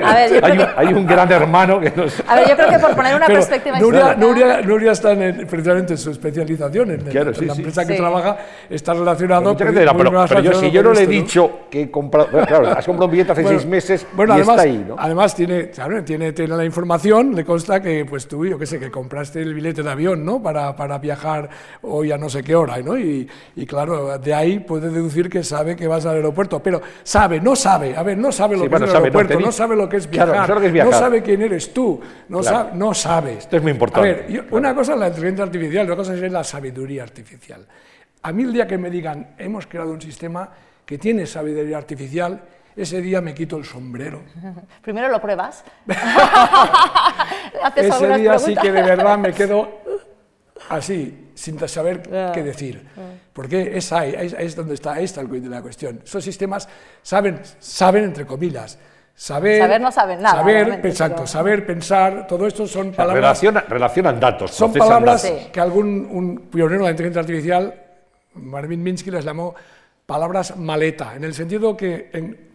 [0.03, 2.21] A ver, hay, un, hay, un, gran hermano que nos...
[2.27, 5.47] A ver, yo creo que por poner una Pero perspectiva Nuria, Nuria, Nuria, está en
[5.47, 7.87] precisamente en su especialización, en, claro, sí, la empresa sí.
[7.87, 8.37] que trabaja,
[8.69, 9.57] está relacionado con...
[9.57, 12.27] Pero, pero, pero yo, si yo no le he dicho que he comprado...
[12.45, 14.95] Claro, has comprado un billete hace seis meses bueno, y además, está ahí, ¿no?
[14.97, 18.79] Además tiene, claro, tiene, tiene, la información, le consta que pues tú, yo qué sé,
[18.79, 20.41] que compraste el billete de avión, ¿no?
[20.41, 21.49] Para, para viajar
[21.81, 22.97] hoy a no sé qué hora, ¿no?
[22.97, 27.39] Y, y, claro, de ahí puede deducir que sabe que vas al aeropuerto, pero sabe,
[27.39, 29.45] no sabe, a ver, no sabe lo sí, que bueno, es el sabe, aeropuerto, no,
[29.45, 30.91] no, sabe lo que es viajar, claro, no, que es viajar.
[30.91, 32.57] no, sabe quién eres tú, no, claro.
[32.57, 33.33] sabe, no sabe.
[33.33, 34.09] Esto es muy importante.
[34.09, 37.65] A ver, yo, una cosa es la inteligencia artificial, otra cosa es la sabiduría artificial.
[38.23, 40.49] A mí el día que me digan, hemos creado un sistema
[40.85, 42.41] que tiene sabiduría artificial,
[42.77, 44.21] ese día me quito el sombrero.
[44.81, 45.63] Primero lo pruebas.
[47.75, 49.81] ese día sí que de verdad me quedo
[50.69, 52.87] así, sin saber qué decir.
[53.33, 56.01] Porque es ahí, es, donde está, ahí está el de la cuestión.
[56.03, 56.69] Esos sistemas
[57.01, 58.77] saben, saben entre comillas,
[59.19, 60.35] Saber, saber, no saben nada.
[60.35, 61.27] Saber, exacto, pero...
[61.27, 63.15] saber, pensar, todo esto son palabras.
[63.15, 64.51] Relaciona, relacionan datos.
[64.51, 65.47] Son palabras datos.
[65.51, 67.73] que algún un pionero de la inteligencia artificial,
[68.35, 69.55] Marvin Minsky, les llamó
[70.07, 72.47] palabras maleta, en el sentido que en,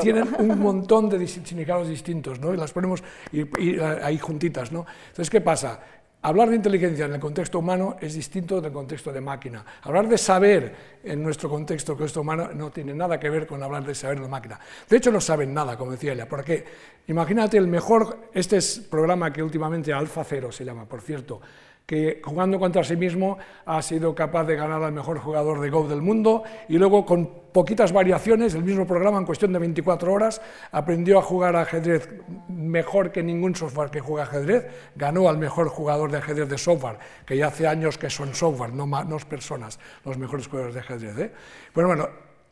[0.00, 2.54] tienen un montón de significados distintos, ¿no?
[2.54, 4.86] Y las ponemos y, y, ahí juntitas, ¿no?
[5.08, 5.80] Entonces, ¿qué pasa?
[6.22, 9.64] Hablar de inteligencia en el contexto humano es distinto del contexto de máquina.
[9.82, 13.84] Hablar de saber en nuestro contexto, contexto humano, no tiene nada que ver con hablar
[13.84, 14.58] de saber de máquina.
[14.88, 16.64] De hecho, no saben nada, como decía ella, porque
[17.08, 21.40] imagínate el mejor, este es programa que últimamente Alfa Cero se llama, por cierto,
[21.86, 25.86] que jugando contra sí mismo ha sido capaz de ganar al mejor jugador de Go
[25.86, 30.42] del mundo y luego con poquitas variaciones, el mismo programa en cuestión de 24 horas,
[30.72, 32.08] aprendió a jugar ajedrez
[32.48, 36.98] mejor que ningún software que juega ajedrez, ganó al mejor jugador de ajedrez de software,
[37.24, 41.18] que ya hace años que son software, no, no personas, los mejores jugadores de ajedrez.
[41.18, 41.32] ¿eh?
[41.72, 42.08] Bueno, bueno,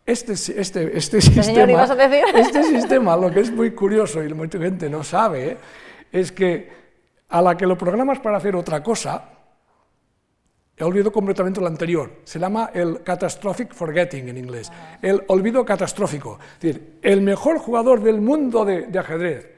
[0.06, 1.84] este, este, este, sistema,
[2.34, 5.56] este sistema, lo que es muy curioso y mucha gente no sabe, ¿eh?
[6.12, 6.83] es que
[7.34, 9.24] a la que lo programas para hacer otra cosa,
[10.76, 12.20] he olvidado completamente lo anterior.
[12.22, 14.70] Se llama el catastrophic forgetting en inglés,
[15.02, 16.38] el olvido catastrófico.
[16.54, 19.50] Es decir, el mejor jugador del mundo de, de, ajedrez,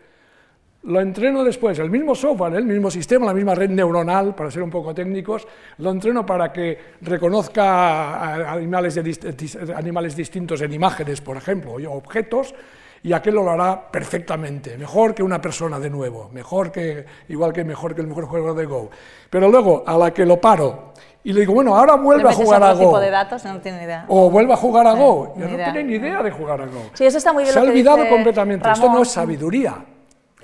[0.84, 4.62] lo entreno después, el mismo software, el mismo sistema, la misma red neuronal, para ser
[4.62, 11.36] un poco técnicos, lo entreno para que reconozca animales, de, animales distintos en imágenes, por
[11.36, 12.54] ejemplo, o objetos,
[13.02, 17.64] y aquel lo hará perfectamente, mejor que una persona de nuevo, mejor que, igual que
[17.64, 18.90] mejor que el mejor jugador de Go.
[19.30, 20.92] Pero luego, a la que lo paro
[21.26, 22.78] y le digo, bueno, ahora vuelve a jugar a Go.
[22.78, 24.04] tipo de datos, no tiene idea.
[24.06, 25.34] O vuelve a jugar a Go.
[25.36, 26.82] Yo no tiene ni idea de jugar a Go.
[26.94, 28.64] Sí, eso está muy bien Se ha olvidado completamente.
[28.64, 28.84] Ramón.
[28.84, 29.74] Esto no es sabiduría.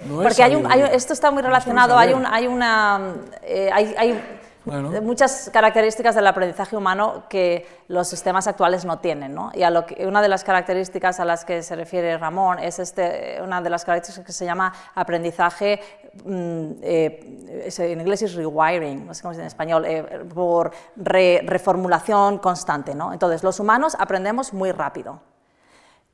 [0.09, 3.15] No Porque es hay un, hay, esto está muy relacionado, hay, un, hay una...
[3.45, 4.21] Eh, hay, hay
[4.65, 4.91] bueno.
[5.03, 9.35] muchas características del aprendizaje humano que los sistemas actuales no tienen.
[9.35, 9.51] ¿no?
[9.55, 12.79] Y a lo que, una de las características a las que se refiere Ramón es
[12.79, 15.81] este, una de las características que se llama aprendizaje,
[16.25, 21.43] mm, eh, en inglés es rewiring, no sé cómo dice en español, eh, por re,
[21.45, 22.95] reformulación constante.
[22.95, 23.13] ¿no?
[23.13, 25.32] Entonces, los humanos aprendemos muy rápido.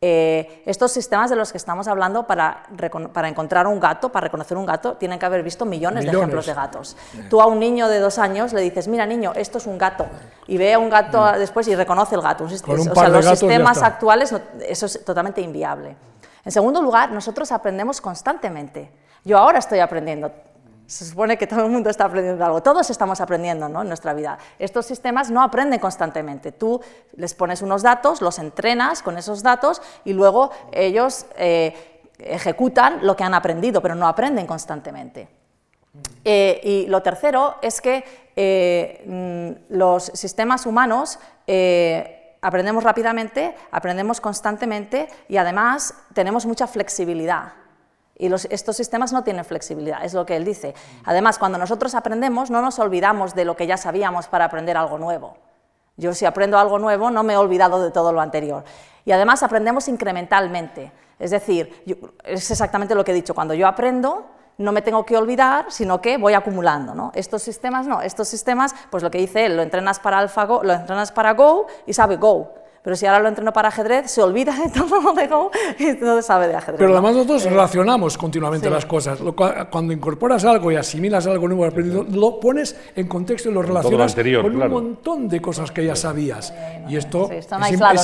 [0.00, 2.62] Eh, estos sistemas de los que estamos hablando para,
[3.12, 6.12] para, encontrar un gato, para reconocer un gato, tienen que haber visto millones, millones.
[6.12, 6.96] de ejemplos de gatos.
[7.28, 10.06] Tú a un niño de dos años le dices, mira niño, esto es un gato,
[10.46, 11.38] y ve a un gato sí.
[11.40, 12.44] después y reconoce el gato.
[12.44, 14.32] Un Con un o sea, los sistemas actuales,
[14.68, 15.96] eso es totalmente inviable.
[16.44, 18.92] En segundo lugar, nosotros aprendemos constantemente.
[19.24, 20.30] Yo ahora estoy aprendiendo
[20.88, 23.82] Se supone que todo el mundo está aprendiendo algo, todos estamos aprendiendo ¿no?
[23.82, 24.38] en nuestra vida.
[24.58, 26.50] Estos sistemas no aprenden constantemente.
[26.50, 26.80] Tú
[27.14, 33.14] les pones unos datos, los entrenas con esos datos y luego ellos eh, ejecutan lo
[33.16, 35.28] que han aprendido, pero no aprenden constantemente.
[36.24, 38.02] Eh, y lo tercero es que
[38.34, 41.18] eh, mm, los sistemas humanos
[42.40, 47.52] aprendemos rápidamente, aprendemos constantemente y además tenemos mucha flexibilidad.
[48.18, 50.74] Y estos sistemas no tienen flexibilidad, es lo que él dice.
[51.04, 54.98] Además, cuando nosotros aprendemos, no nos olvidamos de lo que ya sabíamos para aprender algo
[54.98, 55.36] nuevo.
[55.96, 58.64] Yo si aprendo algo nuevo, no me he olvidado de todo lo anterior.
[59.04, 60.92] Y además aprendemos incrementalmente.
[61.18, 61.84] Es decir,
[62.24, 64.26] es exactamente lo que he dicho, cuando yo aprendo,
[64.58, 66.94] no me tengo que olvidar, sino que voy acumulando.
[66.94, 67.12] ¿no?
[67.14, 70.72] Estos sistemas no, estos sistemas, pues lo que dice él, lo entrenas para AlphaGo, lo
[70.72, 72.52] entrenas para Go y sabe Go.
[72.88, 75.92] Pero si ahora lo entreno para ajedrez, se olvida de todo lo de Go y
[76.00, 76.78] no sabe de ajedrez.
[76.78, 79.18] Pero además nosotros relacionamos continuamente las cosas.
[79.70, 84.14] Cuando incorporas algo y asimilas algo nuevo aprendido, lo pones en contexto y lo relacionas
[84.14, 86.54] con un montón de cosas que ya sabías.
[86.88, 87.46] Y esto, es,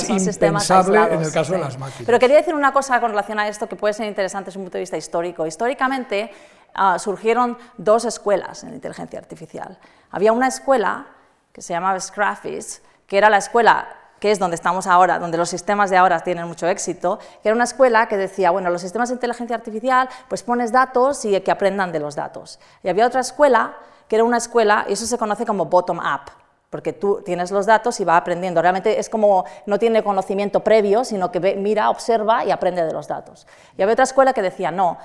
[0.07, 2.03] impensable en el caso de las máquinas.
[2.05, 4.65] Pero quería decir una cosa con relación a esto que puede ser interesante desde un
[4.65, 5.47] punto de vista histórico.
[5.47, 6.29] Históricamente
[6.75, 9.79] ah, surgieron dos escuelas en inteligencia artificial.
[10.11, 11.07] Había una escuela
[11.51, 13.87] que se llamaba Scrafis, que era la escuela
[14.25, 17.53] que es donde estamos ahora, donde los sistemas de ahora tienen mucho éxito, que era
[17.53, 21.51] una escuela que decía, bueno, los sistemas de inteligencia artificial, pues pones datos y que
[21.51, 22.59] aprendan de los datos.
[22.81, 23.75] Y había otra escuela,
[24.07, 26.31] que era una escuela, y eso se conoce como bottom-up,
[26.71, 28.63] porque tú tienes los datos y va aprendiendo.
[28.63, 33.07] Realmente es como, no tiene conocimiento previo, sino que mira, observa y aprende de los
[33.07, 33.45] datos.
[33.77, 34.97] Y había otra escuela que decía, no,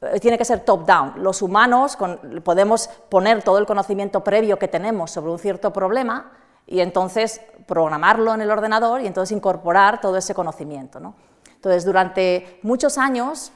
[0.00, 1.22] eh, tiene que ser top-down.
[1.22, 1.96] Los humanos
[2.42, 6.32] podemos poner todo el conocimiento previo que tenemos sobre un cierto problema,
[6.68, 11.00] y entonces programarlo en el ordenador y entonces incorporar todo ese conocimiento.
[11.00, 11.14] ¿no?
[11.54, 13.52] Entonces, durante muchos años,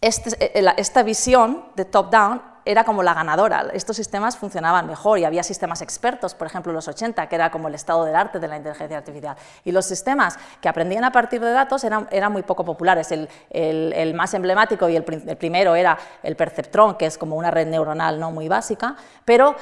[0.00, 3.66] este, eh, esta visión de top-down era como la ganadora.
[3.72, 7.68] Estos sistemas funcionaban mejor y había sistemas expertos, por ejemplo, los 80, que era como
[7.68, 9.36] el estado del arte de la inteligencia artificial.
[9.64, 13.12] Y los sistemas que aprendían a partir de datos eran, eran muy poco populares.
[13.12, 17.50] El, el, más emblemático y el, el, primero era el perceptrón, que es como una
[17.50, 19.54] red neuronal no muy básica, pero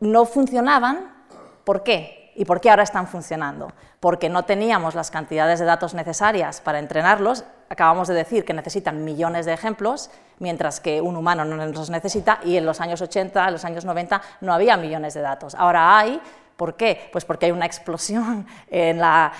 [0.00, 1.16] no funcionaban.
[1.64, 2.17] ¿Por qué?
[2.38, 3.72] ¿Y por qué ahora están funcionando?
[3.98, 7.42] Porque no teníamos las cantidades de datos necesarias para entrenarlos.
[7.68, 12.38] Acabamos de decir que necesitan millones de ejemplos, mientras que un humano no los necesita
[12.44, 15.56] y en los años 80, en los años 90 no había millones de datos.
[15.56, 16.22] Ahora hay
[16.58, 17.08] ¿Por qué?
[17.12, 19.32] Pues porque hay una explosión en la,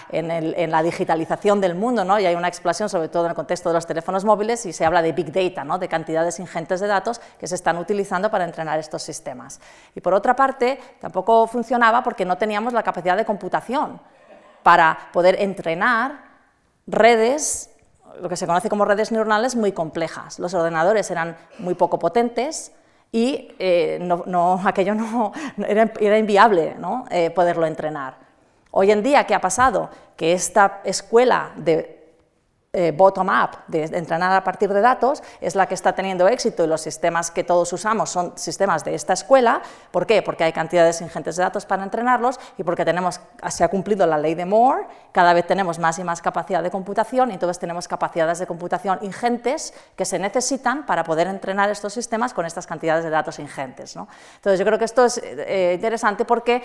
[0.85, 2.17] digitalización del mundo, ¿no?
[2.21, 4.85] y hay una explosión sobre todo en el contexto de los teléfonos móviles y se
[4.85, 5.81] habla de big data, ¿no?
[5.81, 9.61] de cantidades ingentes de datos que se están utilizando para entrenar estos sistemas.
[9.97, 14.01] Y por otra parte, tampoco funcionaba porque no teníamos la capacidad de computación
[14.63, 16.23] para poder entrenar
[16.87, 17.71] redes
[18.21, 20.39] lo que se conoce como redes neuronales muy complejas.
[20.39, 22.71] Los ordenadores eran muy poco potentes,
[23.13, 25.33] y eh, no, aquello no,
[25.67, 27.05] era, inviable ¿no?
[27.11, 28.15] Eh, poderlo entrenar.
[28.71, 29.91] Hoy en día, ¿qué ha pasado?
[30.17, 31.98] Que esta escuela de
[32.71, 36.67] eh, bottom-up, de, entrenar a partir de datos, es la que está teniendo éxito y
[36.67, 39.63] los sistemas que todos usamos son sistemas de esta escuela.
[39.91, 40.21] ¿Por qué?
[40.21, 44.19] Porque hay cantidades ingentes de datos para entrenarlos y porque tenemos, se ha cumplido la
[44.19, 47.89] ley de Moore, cada vez tenemos más y más capacidad de computación y entonces tenemos
[47.89, 53.03] capacidades de computación ingentes que se necesitan para poder entrenar estos sistemas con estas cantidades
[53.03, 53.97] de datos ingentes.
[53.97, 56.63] Entonces yo creo que esto es eh, interesante porque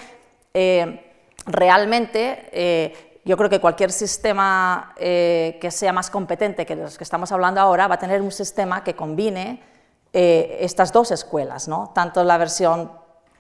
[0.54, 1.14] eh,
[1.46, 7.32] realmente yo creo que cualquier sistema eh, que sea más competente que los que estamos
[7.32, 9.64] hablando ahora va a tener un sistema que combine
[10.12, 11.92] eh, estas dos escuelas, ¿no?
[11.96, 12.92] tanto la versión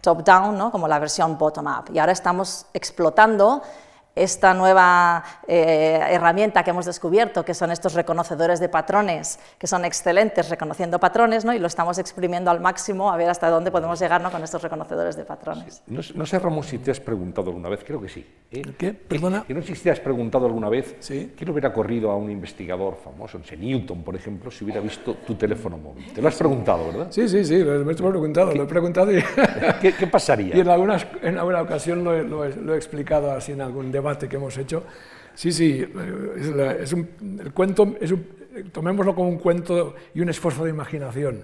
[0.02, 0.72] top-down ¿no?
[0.72, 1.92] como la versión bottom-up.
[1.94, 3.62] Y ahora estamos explotando
[4.16, 9.86] esta nueva eh, herramienta que hemos descubierto, que son estos reconocedores de patrones, que son
[9.86, 11.54] excelentes reconociendo patrones, ¿no?
[11.54, 15.16] y lo estamos exprimiendo al máximo a ver hasta dónde podemos llegar con estos reconocedores
[15.16, 15.82] de patrones.
[15.88, 18.26] No, sé, Ramón, si te has preguntado alguna vez, creo que sí.
[18.52, 18.62] ¿eh?
[18.78, 18.94] ¿Qué?
[18.94, 19.44] ¿Perdona?
[19.46, 21.34] Que no sé si te has preguntado alguna vez ¿Sí?
[21.36, 25.16] qué le hubiera ocurrido a un investigador famoso, no Newton, por ejemplo, si hubiera visto
[25.26, 26.06] tu teléfono móvil.
[26.14, 27.08] Te lo has preguntado, ¿verdad?
[27.10, 29.12] Sí, sí, sí, lo he preguntado, lo he preguntado.
[29.12, 29.24] Y...
[29.82, 30.44] ¿Qué, pasaría?
[30.56, 34.03] Y en, algunas, en alguna ocasión lo he, lo he explicado así en algún debate
[34.04, 34.84] debate que hemos hecho.
[35.34, 35.84] Sí, sí,
[36.80, 38.28] es, un, el cuento, es un,
[38.72, 41.44] tomémoslo como un cuento y un esfuerzo de imaginación.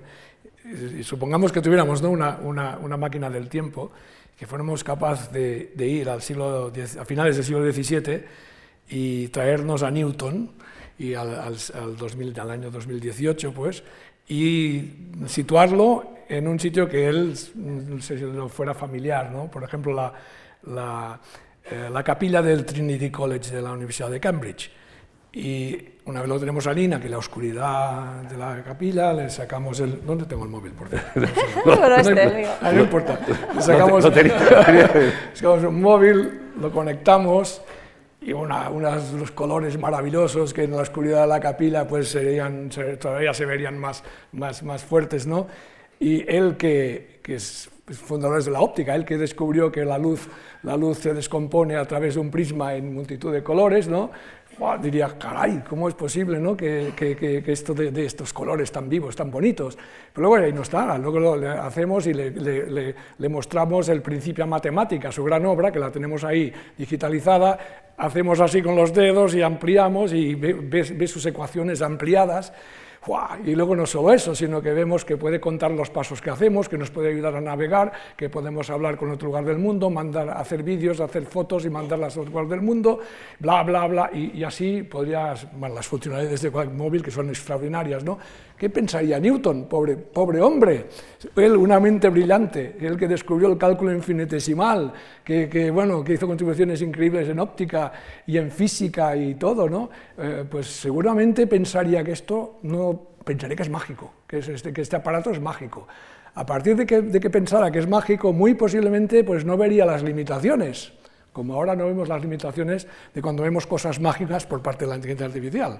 [1.00, 2.12] Y supongamos que tuviéramos ¿no?
[2.12, 3.92] una, una, una, máquina del tiempo,
[4.38, 8.24] que fuéramos capaces de, de, ir al siglo, a finales del siglo XVII
[8.90, 10.52] y traernos a Newton
[11.00, 13.84] y al, al, al, 2000, al año 2018, pues,
[14.28, 14.92] y
[15.26, 18.18] situarlo en un sitio que él se
[18.50, 19.50] fuera familiar, ¿no?
[19.50, 20.14] Por ejemplo, la,
[20.68, 21.20] la
[21.72, 24.72] eh, la capilla del Trinity College de la Universidad de Cambridge.
[25.32, 29.80] Y una vez lo tenemos a Lina, que la oscuridad de la capilla, le sacamos
[29.80, 30.04] el...
[30.04, 30.72] ¿Dónde tengo el móvil?
[30.72, 31.08] Por cierto?
[31.66, 33.20] No, no, este, no, no importa.
[33.54, 34.04] Le sacamos,
[35.34, 37.62] sacamos un móvil, lo conectamos
[38.22, 42.70] y una, unos los colores maravillosos que en la oscuridad de la capilla pues serían,
[43.00, 45.48] todavía se verían más, más, más fuertes, ¿no?
[46.00, 50.28] Y él que, que es fundador de la óptica, él que descubrió que la luz,
[50.64, 54.12] la luz se descompone a través de un prisma en multitud de colores, ¿no?
[54.82, 56.56] diría, caray, ¿cómo es posible ¿no?
[56.56, 59.78] que, que, que esto de, de, estos colores tan vivos, tan bonitos?
[60.14, 62.32] Pero luego ahí no está, luego lo hacemos y le,
[63.18, 67.58] le, mostramos el Principia Matemática, su gran obra, que la tenemos ahí digitalizada,
[67.98, 72.52] hacemos así con los dedos y ampliamos y ve, ve, ve sus ecuaciones ampliadas,
[73.46, 76.68] y luego no solo eso, sino que vemos que puede contar los pasos que hacemos,
[76.68, 80.30] que nos puede ayudar a navegar, que podemos hablar con otro lugar del mundo, mandar,
[80.30, 83.00] hacer vídeos, hacer fotos y mandarlas a otro lugar del mundo,
[83.40, 88.20] bla, bla, bla, y, así podrías, bueno, las funcionalidades de móvil que son extraordinarias, ¿no?
[88.60, 90.88] ¿Qué pensaría Newton, pobre, pobre hombre?
[91.34, 94.92] Él, una mente brillante, él que descubrió el cálculo infinitesimal,
[95.24, 97.94] que, bueno, que hizo contribuciones increíbles en óptica
[98.28, 99.90] y en física y todo, ¿no?
[100.18, 105.32] Eh, pues seguramente pensaría que esto no, pensaría que es mágico, este, que este aparato
[105.32, 105.88] es mágico.
[106.36, 109.86] A partir de que, de que pensara que es mágico, muy posiblemente pues no vería
[109.86, 110.99] las limitaciones
[111.34, 114.96] como ahora no vemos las limitaciones de cuando vemos cosas mágicas por parte de la
[114.96, 115.80] inteligencia artificial.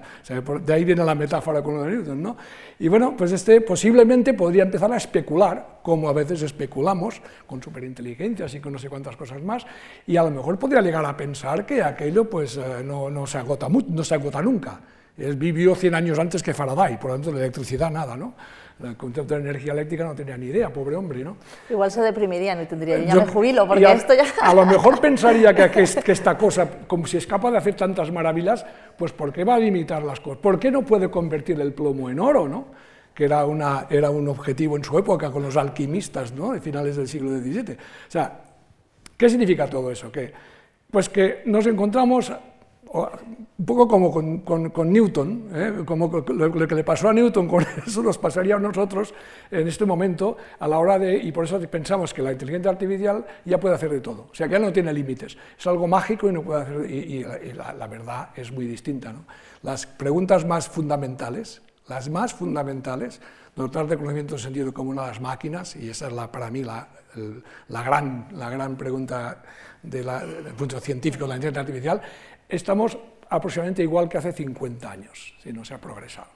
[0.64, 2.22] De ahí viene la metáfora con lo de Newton.
[2.22, 2.36] ¿no?
[2.78, 8.54] Y bueno, pues este posiblemente podría empezar a especular, como a veces especulamos, con superinteligencias
[8.54, 9.66] y con no sé cuántas cosas más,
[10.06, 13.68] y a lo mejor podría llegar a pensar que aquello pues, eh, no, se agota,
[13.68, 14.80] no se agota nunca.
[15.16, 18.34] Él vivió 100 años antes que Faraday, por lo tanto, de electricidad nada, ¿no?
[18.82, 21.36] El concepto de energía eléctrica no tenía ni idea, pobre hombre, ¿no?
[21.68, 24.24] Igual se deprimiría, no tendría, ya me jubilo, porque a, esto ya...
[24.42, 27.74] A lo mejor pensaría que, que, que, esta cosa, como si es capaz de hacer
[27.74, 28.64] tantas maravillas,
[28.96, 30.38] pues ¿por qué va a limitar las cosas?
[30.38, 32.66] ¿Por qué no puede convertir el plomo en oro, no?
[33.14, 36.52] Que era, una, era un objetivo en su época con los alquimistas, ¿no?
[36.52, 37.74] De finales del siglo XVII.
[37.74, 38.40] O sea,
[39.16, 40.10] ¿qué significa todo eso?
[40.10, 40.32] Que,
[40.90, 42.32] pues que nos encontramos
[42.92, 45.82] un poco como con, Newton, ¿eh?
[45.84, 49.14] como lo, que le pasó a Newton, con eso nos pasaría a nosotros
[49.50, 53.24] en este momento a la hora de, y por eso pensamos que la inteligencia artificial
[53.44, 56.28] ya puede hacer de todo, o sea que ya no tiene límites, es algo mágico
[56.28, 59.14] y la, verdad es muy distinta.
[59.62, 63.20] Las preguntas más fundamentales, las más fundamentales,
[63.54, 66.64] dotar de conocimiento de sentido común a las máquinas, y esa es la, para mí
[66.64, 66.88] la,
[67.68, 69.42] la, gran, la gran pregunta
[69.82, 70.06] del
[70.56, 72.02] punto científico de la inteligencia artificial,
[72.50, 76.30] estamos aproximadamente igual que hace 50 años, si no se ha progresado,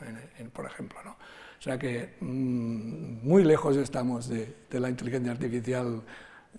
[0.00, 1.02] en, en, por ejemplo.
[1.04, 1.12] ¿no?
[1.12, 6.02] O sea que mmm, muy lejos estamos de, de, la inteligencia artificial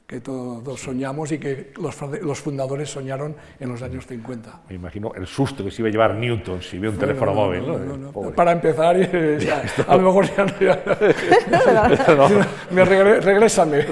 [0.06, 4.62] que todos soñamos y que los, los, fundadores soñaron en los años 50.
[4.70, 7.34] Me imagino el susto que se iba a llevar Newton si vio un bueno, teléfono
[7.34, 7.68] no, móvil.
[7.68, 8.96] No, no, no Para empezar,
[9.40, 10.84] ya, a lo mejor ya, ya
[12.72, 13.86] me regre, regrésame.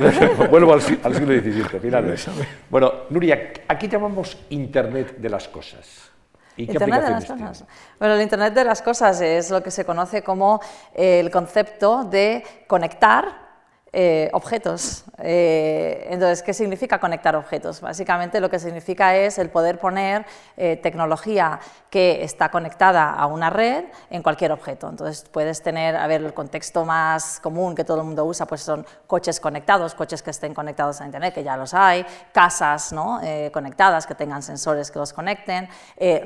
[0.50, 2.28] Vuelvo al, al siglo XVII, finales.
[2.70, 6.12] Bueno, Nuria, aquí llamamos Internet de las cosas.
[6.58, 7.48] ¿Y qué Internet de las tiene?
[7.48, 7.68] cosas.
[7.98, 10.60] Bueno, el Internet de las cosas es lo que se conoce como
[10.94, 13.51] el concepto de conectar
[13.94, 15.04] eh, objetos.
[15.18, 17.82] Eh, entonces, ¿qué significa conectar objetos?
[17.82, 20.26] Básicamente lo que significa es el poder poner
[20.56, 24.88] eh, tecnología que está conectada a una red en cualquier objeto.
[24.88, 28.62] Entonces, puedes tener, a ver, el contexto más común que todo el mundo usa, pues
[28.62, 33.20] son coches conectados, coches que estén conectados a Internet, que ya los hay, casas ¿no?
[33.52, 35.68] conectadas, que tengan sensores que los conecten,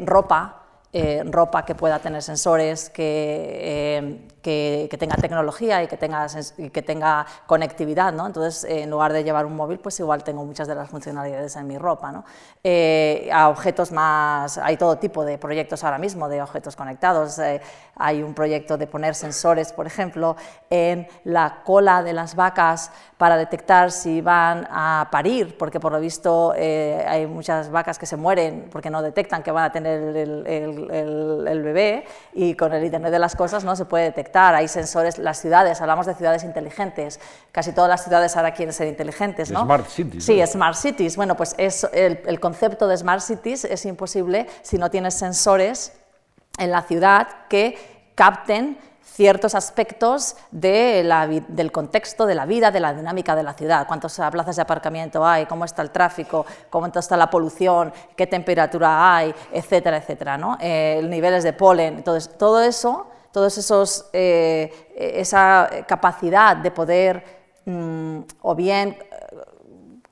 [0.01, 0.64] ropa,
[0.97, 6.25] eh, ropa que pueda tener sensores, que, eh, que, que, tenga tecnología y que tenga,
[6.71, 8.13] que tenga conectividad.
[8.13, 8.25] ¿no?
[8.25, 11.53] Entonces, eh, en lugar de llevar un móvil, pues igual tengo muchas de las funcionalidades
[11.58, 12.13] en mi ropa.
[12.13, 12.23] ¿no?
[13.34, 17.41] A objetos más, hay todo tipo de proyectos ahora mismo de objetos conectados.
[17.97, 20.38] Hay un proyecto de poner sensores, por ejemplo,
[20.69, 25.99] en la cola de las vacas para detectar si van a parir, porque por lo
[25.99, 30.84] visto hay muchas vacas que se mueren porque no detectan que van a tener el
[30.91, 34.55] el, el, bebé y con el Internet de las Cosas no se puede detectar.
[34.55, 37.19] Hay sensores, las ciudades, hablamos de ciudades inteligentes,
[37.51, 39.51] casi todas las ciudades ahora quieren ser inteligentes.
[39.51, 39.63] ¿no?
[39.63, 40.25] Smart cities.
[40.25, 40.47] Sí, ¿no?
[40.47, 41.15] Smart cities.
[41.15, 45.93] Bueno, pues es, el, el concepto de Smart cities es imposible si no tienes sensores
[46.57, 47.77] en la ciudad que
[48.15, 48.77] capten
[49.15, 54.58] ciertos aspectos del contexto de la vida, de la dinámica de la ciudad, cuántas plazas
[54.58, 59.97] de aparcamiento hay, cómo está el tráfico, cómo está la polución, qué temperatura hay, etcétera,
[59.97, 60.58] etcétera, ¿no?
[60.60, 67.23] eh, niveles de polen, entonces todo eso, todos esos, eh, esa capacidad de poder
[67.63, 68.97] mmm, o bien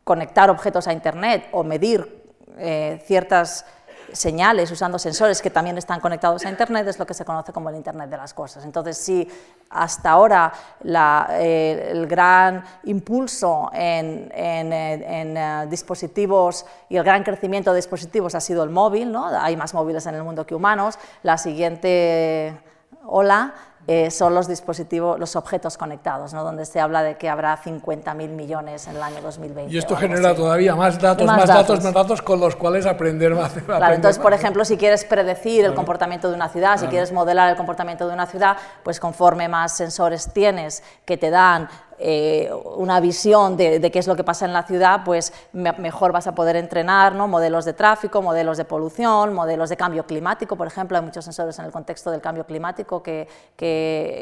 [0.06, 2.24] conectar objetos a internet o medir
[2.58, 3.66] eh, ciertas
[4.14, 7.70] señales usando sensores que también están conectados a Internet es lo que se conoce como
[7.70, 8.64] el Internet de las cosas.
[8.64, 9.28] Entonces, si
[9.70, 10.54] hasta ahora
[10.84, 18.64] eh, el gran impulso en, eh, dispositivos y el gran crecimiento de dispositivos ha sido
[18.64, 19.28] el móvil, ¿no?
[19.28, 22.58] hay más móviles en el mundo que humanos, la siguiente
[23.06, 23.54] ola
[23.86, 26.44] eh, son los dispositivos, los objetos conectados, ¿no?
[26.44, 29.74] donde se habla de que habrá 50.000 millones en el año 2020.
[29.74, 31.84] Y esto genera todavía más datos, más, datos.
[31.84, 33.52] más datos con los cuales aprender más.
[33.66, 37.50] Claro, entonces, por ejemplo, si quieres predecir el comportamiento de una ciudad, si quieres modelar
[37.50, 41.68] el comportamiento de una ciudad, pues conforme más sensores tienes que te dan
[42.00, 46.28] eh, una visión de, qué es lo que pasa en la ciudad, pues mejor vas
[46.28, 50.98] a poder entrenar modelos de tráfico, modelos de polución, modelos de cambio climático, por ejemplo,
[50.98, 53.28] hay muchos sensores en el contexto del cambio climático que,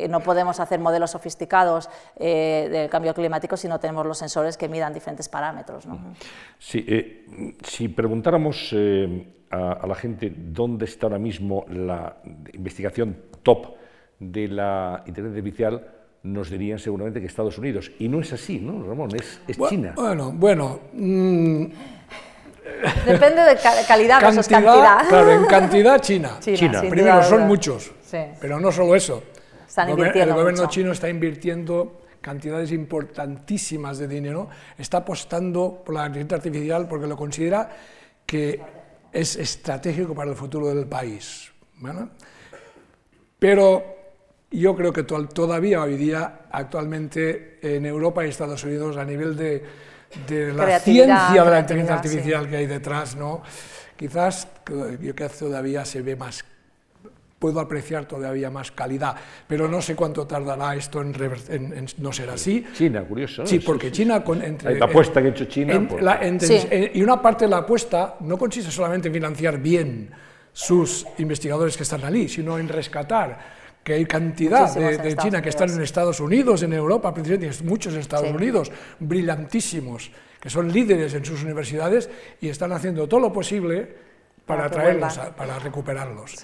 [0.10, 4.68] no podemos hacer modelos sofisticados eh, del cambio climático si no tenemos los sensores que
[4.68, 5.86] midan diferentes parámetros.
[6.60, 8.74] Sí, eh, si preguntáramos
[9.52, 12.18] a, a la gente dónde está ahora mismo la
[12.54, 13.76] investigación top
[14.22, 17.92] de la inteligencia artificial, nos dirían seguramente que Estados Unidos.
[18.00, 19.10] Y no es así, ¿no, Ramón?
[19.16, 19.94] Es, China.
[19.96, 20.80] Bueno, bueno.
[20.94, 21.66] Mm,
[23.06, 23.58] Depende de
[23.88, 25.08] calidad versus cantidad.
[25.08, 26.38] Claro, en cantidad China.
[26.40, 26.82] China.
[26.82, 27.92] Primero, son muchos.
[28.40, 29.24] Pero no solo eso.
[29.68, 36.38] Están el gobierno chino está invirtiendo cantidades importantísimas de dinero, está apostando por la inteligencia
[36.38, 37.70] artificial porque lo considera
[38.26, 38.62] que
[39.12, 41.52] es estratégico para el futuro del país.
[43.40, 44.01] Pero
[44.52, 49.64] yo creo que todavía hoy día, actualmente, en Europa y Estados Unidos, a nivel de,
[50.54, 53.42] la ciencia de la inteligencia artificial que hay detrás, ¿no?
[53.96, 56.44] quizás yo creo que todavía se ve más
[57.38, 59.16] puedo apreciar todavía más calidad,
[59.48, 62.64] pero no sé cuánto tardará esto en, no ser así.
[62.74, 63.48] China, curioso.
[63.48, 64.24] Sí, porque China...
[64.24, 65.88] Con, entre, la apuesta que ha hecho China...
[65.90, 66.92] Pues.
[66.94, 70.12] y una parte de la apuesta no consiste solamente en financiar bien
[70.54, 75.70] sus investigadores que están allí, sino en rescatar que hay cantidad de, China que están
[75.70, 81.44] en Estados Unidos, en Europa, precisamente muchos Estados Unidos, brillantísimos, que son líderes en sus
[81.44, 82.10] universidades
[82.40, 84.12] y están haciendo todo lo posible
[84.46, 86.36] para, traerlos, para recuperarlos.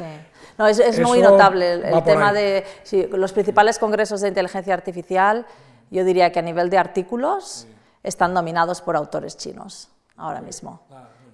[0.57, 2.63] No, es, muy notable el, tema de
[3.11, 5.45] los principales congresos de inteligencia artificial,
[5.91, 7.67] yo diría que a nivel de artículos
[8.03, 10.81] están dominados por autores chinos ahora mismo.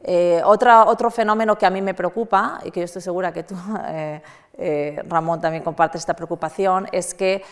[0.06, 3.44] Eh, otra, otro fenómeno que a mí me preocupa, y que yo estoy segura que
[3.44, 3.56] tú,
[3.88, 4.22] eh,
[4.58, 7.44] eh, Ramón, también compartes esta preocupación, es que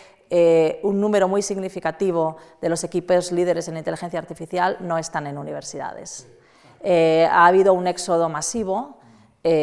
[0.82, 6.26] un número muy significativo de los equipos líderes en inteligencia artificial no están en universidades.
[6.82, 8.96] ha habido un éxodo masivo,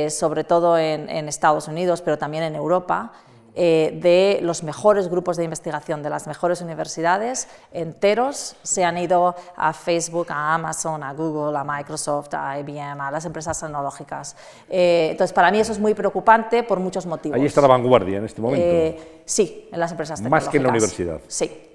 [0.10, 3.14] sobre todo en, en Estados Unidos, pero también en Europa,
[3.56, 9.36] eh, de los mejores grupos de investigación de las mejores universidades enteros se han ido
[9.56, 14.36] a Facebook, a Amazon, a Google, a Microsoft, a IBM, a las empresas tecnológicas.
[14.70, 17.38] Eh, entonces, para mí eso es muy preocupante por muchos motivos.
[17.38, 18.66] Ahí está la vanguardia en este momento.
[18.66, 20.46] Eh, sí, en las empresas tecnológicas.
[20.46, 21.20] Más que en la universidad.
[21.28, 21.66] Sí.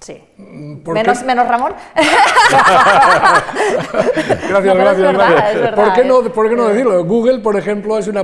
[0.00, 0.22] Sí.
[0.36, 1.72] Menos, menos, Ramón.
[4.48, 5.74] gracias, gracias, gracias.
[5.74, 7.04] ¿Por, qué no, ¿Por qué no decirlo?
[7.04, 8.22] Google, por ejemplo, es una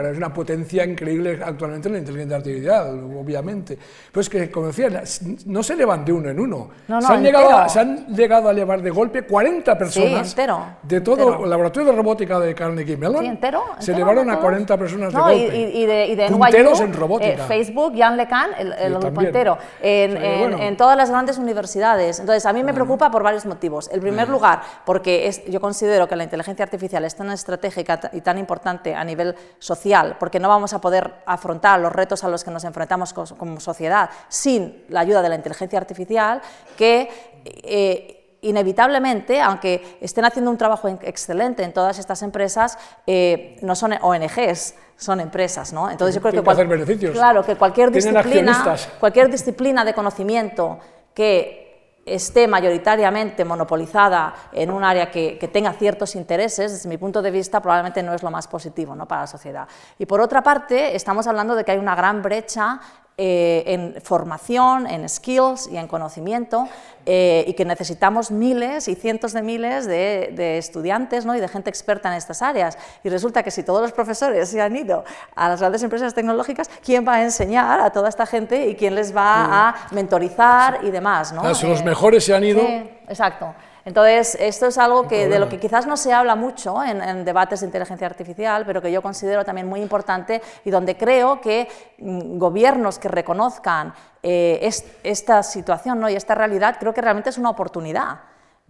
[0.00, 3.78] es una potencia increíble actualmente en la inteligencia artificial, obviamente.
[4.10, 5.02] Pero es que, como decía,
[5.46, 6.70] no se llevan de uno en uno.
[6.86, 10.34] se, han llegado a, se, han llegado a, llevar de golpe 40 personas
[10.82, 13.20] de todo el laboratorio de robótica de Carnegie Mellon.
[13.20, 15.56] Sí, entero, se llevaron a 40 personas de golpe.
[15.56, 17.44] Y, y, de, y de NYU, en robótica.
[17.44, 22.20] Eh, Facebook, Jan LeCun, el, el grupo entero, en, en, todas las grandes universidades.
[22.20, 23.90] Entonces, a mí me preocupa por varios motivos.
[23.92, 28.20] El primer lugar, porque es, yo considero que la inteligencia artificial es tan estratégica y
[28.20, 29.81] tan importante a nivel social
[30.18, 34.10] porque no vamos a poder afrontar los retos a los que nos enfrentamos como sociedad
[34.28, 36.40] sin la ayuda de la inteligencia artificial,
[36.76, 37.08] que
[37.44, 43.94] eh, inevitablemente, aunque estén haciendo un trabajo excelente en todas estas empresas, eh, no son
[44.00, 45.90] ONGs, son empresas, ¿no?
[45.90, 50.78] Entonces yo creo que, claro, que cualquier disciplina, cualquier disciplina de conocimiento
[51.14, 51.61] que
[52.04, 57.60] esté mayoritariamente monopolizada en un área que, tenga ciertos intereses, desde mi punto de vista,
[57.60, 59.06] probablemente no es lo más positivo ¿no?
[59.06, 59.68] para la sociedad.
[59.98, 62.80] Y por otra parte, estamos hablando de que hay una gran brecha
[63.24, 66.68] eh, en formación, en skills y en conocimiento,
[67.06, 71.36] eh, y que necesitamos miles y cientos de miles de, estudiantes ¿no?
[71.36, 72.76] y de gente experta en estas áreas.
[73.04, 75.04] Y resulta que si todos los profesores se han ido
[75.36, 78.96] a las grandes empresas tecnológicas, ¿quién va a enseñar a toda esta gente y quién
[78.96, 81.32] les va a mentorizar y demás?
[81.32, 81.54] ¿no?
[81.54, 82.60] si los eh, mejores se han ido...
[82.60, 83.54] Sí, exacto.
[83.84, 87.60] Entonces, esto es algo que, de lo que quizás no se habla mucho en, debates
[87.60, 91.68] de inteligencia artificial, pero que yo considero también muy importante y donde creo que
[91.98, 94.70] mm, gobiernos que reconozcan eh,
[95.02, 96.08] esta situación ¿no?
[96.08, 98.20] y esta realidad, creo que realmente es una oportunidad,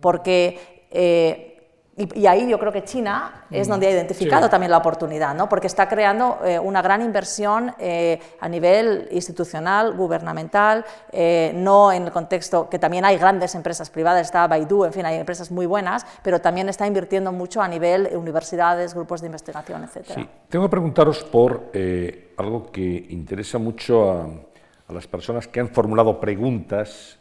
[0.00, 0.86] porque...
[0.90, 1.51] Eh,
[1.94, 5.46] y, ahí yo creo que China es donde ha identificado también la oportunidad, ¿no?
[5.46, 12.04] porque está creando eh, una gran inversión eh, a nivel institucional, gubernamental, eh, no en
[12.04, 15.66] el contexto que también hay grandes empresas privadas, está Baidu, en fin, hay empresas muy
[15.66, 20.12] buenas, pero también está invirtiendo mucho a nivel universidades, grupos de investigación, etc.
[20.14, 20.28] Sí.
[20.48, 21.72] Tengo que preguntaros por
[22.38, 24.26] algo que interesa mucho a,
[24.88, 27.18] a, las personas que han formulado preguntas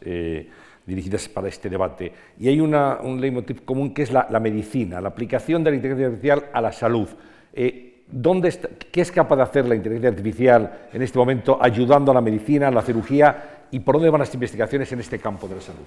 [0.86, 2.12] dirigidas para este debate.
[2.38, 6.06] Y hay una, un leitmotiv común que es la, medicina, la aplicación de la inteligencia
[6.06, 7.08] artificial a la salud.
[7.52, 8.52] Eh, ¿dónde
[8.90, 12.68] ¿Qué es capaz de hacer la inteligencia artificial en este momento ayudando a la medicina,
[12.68, 15.80] a la cirugía y por dónde van las investigaciones en este campo de la salud?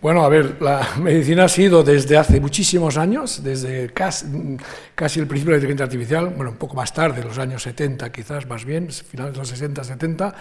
[0.00, 4.26] Bueno, a ver, la medicina ha sido desde hace muchísimos años, desde casi,
[4.96, 8.10] casi, el principio de la inteligencia artificial, bueno, un poco más tarde, los años 70
[8.10, 10.34] quizás más bien, finales de los 60, 70,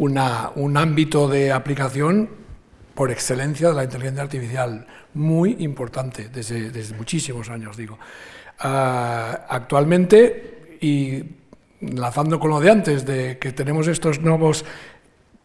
[0.00, 2.30] un ámbito de aplicación
[2.94, 7.98] por excelencia de la inteligencia artificial, muy importante desde, muchísimos años, digo.
[8.58, 11.22] Ah, actualmente, y
[11.80, 14.64] enlazando con lo de antes, de que tenemos estos nuevos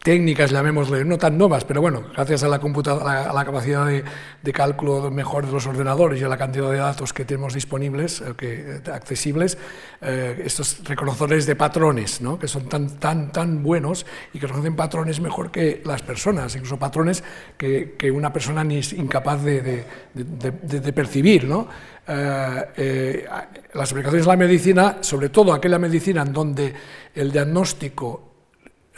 [0.06, 5.10] técnicas, llamémosle, no tan nuevas, pero bueno, gracias a la, a la capacidad de, cálculo
[5.10, 8.88] mejor de los ordenadores y a la cantidad de datos que tenemos disponibles, eh, que,
[8.92, 9.58] accesibles,
[10.00, 12.38] eh, estos reconocedores de patrones, ¿no?
[12.38, 16.78] que son tan, tan, tan buenos y que reconocen patrones mejor que las personas, incluso
[16.78, 17.24] patrones
[17.58, 19.84] que, que una persona ni es incapaz de,
[20.14, 21.48] de percibir.
[21.48, 21.66] ¿no?
[22.06, 23.26] Eh,
[23.74, 26.72] las aplicaciones de la medicina, sobre todo aquella medicina en donde
[27.12, 28.36] el diagnóstico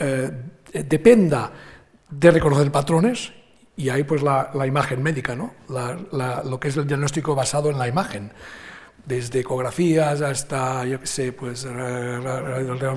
[0.01, 0.31] eh,
[0.73, 1.51] dependa
[2.09, 3.31] de reconocer patrones,
[3.79, 5.53] y ahí pues la, imagen médica, ¿no?
[5.69, 8.31] lo que es el diagnóstico basado en la imagen,
[9.05, 11.65] desde ecografías hasta, yo qué sé, pues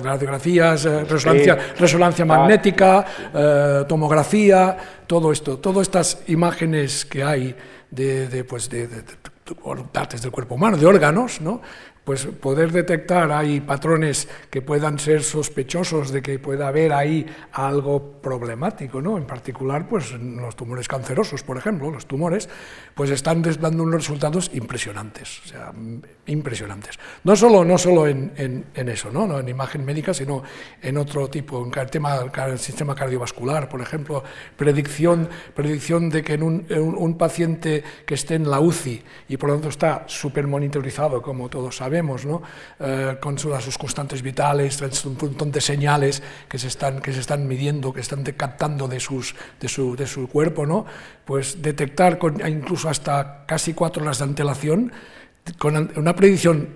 [0.03, 7.55] radiografías, eh, resonancia, resonancia magnética, eh, tomografía, todo esto, todas estas imágenes que hay
[7.89, 9.03] de, de pues de, de
[9.91, 11.61] partes del cuerpo humano, de órganos, ¿no?
[12.03, 18.19] Pues poder detectar hay patrones que puedan ser sospechosos de que pueda haber ahí algo
[18.21, 19.17] problemático, ¿no?
[19.17, 22.49] En particular, pues los tumores cancerosos, por ejemplo, los tumores,
[22.93, 25.73] pues están dando unos resultados impresionantes, o sea,
[26.25, 26.99] impresionantes.
[27.23, 29.25] No solo, no solo en, en, eso, ¿no?
[29.25, 29.39] ¿no?
[29.39, 30.43] En imagen médica, sino
[30.81, 34.23] en otro tipo, en el tema sistema cardiovascular, por ejemplo,
[34.57, 39.49] predicción, predicción de que en un, un paciente que esté en la UCI y por
[39.49, 42.41] lo tanto está súper monitorizado, como todos saben, vemos, ¿no?
[42.79, 47.47] Eh, con sus constantes vitales, un montón de señales que se están, que se están
[47.47, 50.85] midiendo, que están captando de, sus, de, su, de su cuerpo, ¿no?
[51.25, 54.91] pues detectar con, incluso hasta casi cuatro horas de antelación,
[55.57, 56.69] con una predicción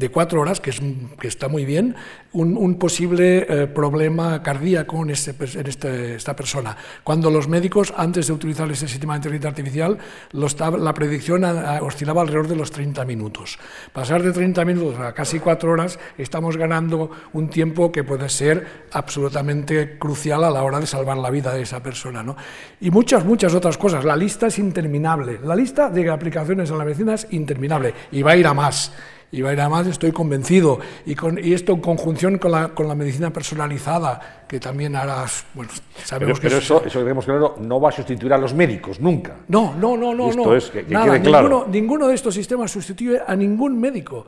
[0.00, 0.80] de cuatro horas, que, es,
[1.20, 1.94] que está muy bien,
[2.32, 6.74] un, posible eh, problema cardíaco en, este, en este, esta persona.
[7.04, 9.98] Cuando los médicos, antes de utilizar este sistema de inteligencia artificial,
[10.32, 11.44] la predicción
[11.82, 13.58] oscilaba alrededor de los 30 minutos.
[13.92, 18.88] Pasar de 30 minutos a casi cuatro horas, estamos ganando un tiempo que puede ser
[18.92, 22.22] absolutamente crucial a la hora de salvar la vida de esa persona.
[22.22, 22.36] ¿no?
[22.80, 24.04] Y muchas, muchas otras cosas.
[24.04, 25.40] La lista es interminable.
[25.44, 28.92] La lista de aplicaciones en la medicina es interminable y va a ir a más
[29.32, 30.78] y va a ir a más, estoy convencido.
[31.06, 35.24] Y, con, y esto en conjunción con la, con la, medicina personalizada, que también hará,
[35.54, 35.70] bueno,
[36.04, 39.36] sabemos pero, que eso, eso tenemos claro, no va a sustituir a los médicos, nunca.
[39.48, 40.30] No, no, no, no.
[40.30, 41.48] esto es, que, Nada, quede claro.
[41.48, 44.26] Ninguno, ninguno de estos sistemas sustituye a ningún médico.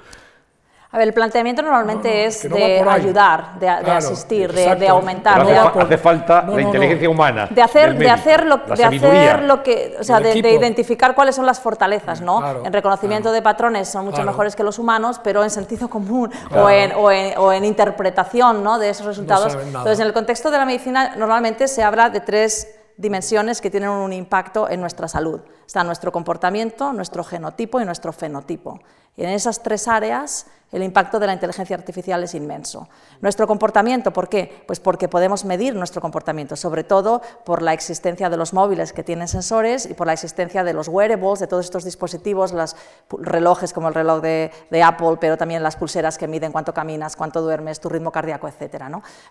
[0.95, 5.41] A ver, el planteamiento normalmente es de ayudar, de, asistir, de, aumentar.
[5.41, 7.49] hace, falta la inteligencia humana.
[7.49, 9.97] De hacer, de hacer, lo, de hacer lo que.
[9.99, 12.63] O sea, de, identificar cuáles son las fortalezas, ¿no?
[12.63, 16.69] en reconocimiento de patrones son mucho mejores que los humanos, pero en sentido común o
[16.69, 18.79] en, o, en, o, en, interpretación ¿no?
[18.79, 19.55] de esos resultados.
[19.55, 22.69] Entonces, en el contexto de la medicina, normalmente se habla de tres
[22.99, 25.41] dimensiones que tienen un impacto en nuestra salud.
[25.67, 28.79] Está nuestro comportamiento, nuestro genotipo y nuestro fenotipo.
[29.17, 32.89] Y en esas tres áreas el impacto de la inteligencia artificial es inmenso.
[33.21, 34.65] Nuestro comportamiento, ¿por qué?
[34.67, 39.05] Pues porque podemos medir nuestro comportamiento, sobre todo por la existencia de los móviles que
[39.05, 42.75] tienen sensores y por la existencia de los wearables, de todos estos dispositivos, los
[43.11, 47.43] relojes como el reloj de, Apple, pero también las pulseras que miden cuánto caminas, cuánto
[47.43, 48.85] duermes, tu ritmo cardíaco, etc.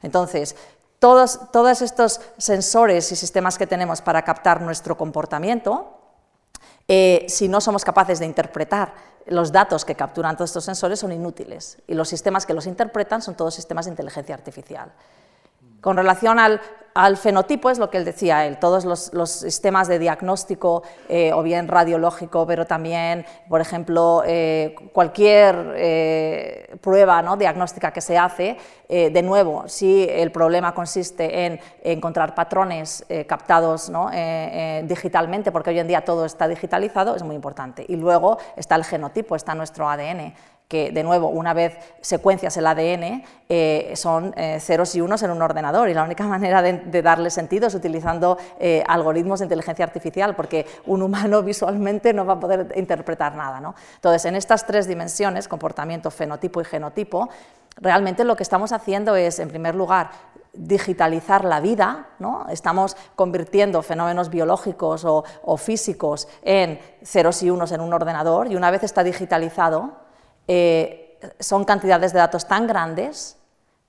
[0.04, 0.56] Entonces,
[1.00, 6.01] todos, todos estos sensores y sistemas que tenemos para captar nuestro comportamiento,
[6.94, 8.94] eh, si no somos capaces de interpretar
[9.26, 13.22] los datos que capturan todos estos sensores son inútiles y los sistemas que los interpretan
[13.22, 14.92] son todos sistemas de inteligencia artificial.
[15.82, 16.62] Con relación al,
[17.18, 21.68] fenotipo es lo que él decía, él, todos los, sistemas de diagnóstico, eh, o bien
[21.68, 27.36] radiológico, pero también, por ejemplo, eh, cualquier eh, prueba ¿no?
[27.36, 28.58] diagnóstica que se hace,
[28.90, 34.12] de nuevo, si el problema consiste en encontrar patrones captados ¿no?
[34.84, 37.86] digitalmente, porque hoy en día todo está digitalizado, es muy importante.
[37.88, 40.34] Y luego está el genotipo, está nuestro ADN
[40.72, 45.32] que de nuevo, una vez secuencias el ADN, eh, son eh, ceros y unos en
[45.32, 49.84] un ordenador y la única manera de, darle sentido es utilizando eh, algoritmos de inteligencia
[49.84, 53.60] artificial, porque un humano visualmente no va a poder interpretar nada.
[53.60, 53.76] ¿no?
[53.96, 57.28] Entonces, en estas tres dimensiones, comportamiento, fenotipo y genotipo,
[57.76, 60.12] realmente lo que estamos haciendo es, en primer lugar,
[60.54, 62.46] digitalizar la vida, ¿no?
[62.50, 68.56] estamos convirtiendo fenómenos biológicos o, o, físicos en ceros y unos en un ordenador y
[68.56, 70.11] una vez está digitalizado,
[70.48, 73.38] eh, son cantidades de datos tan grandes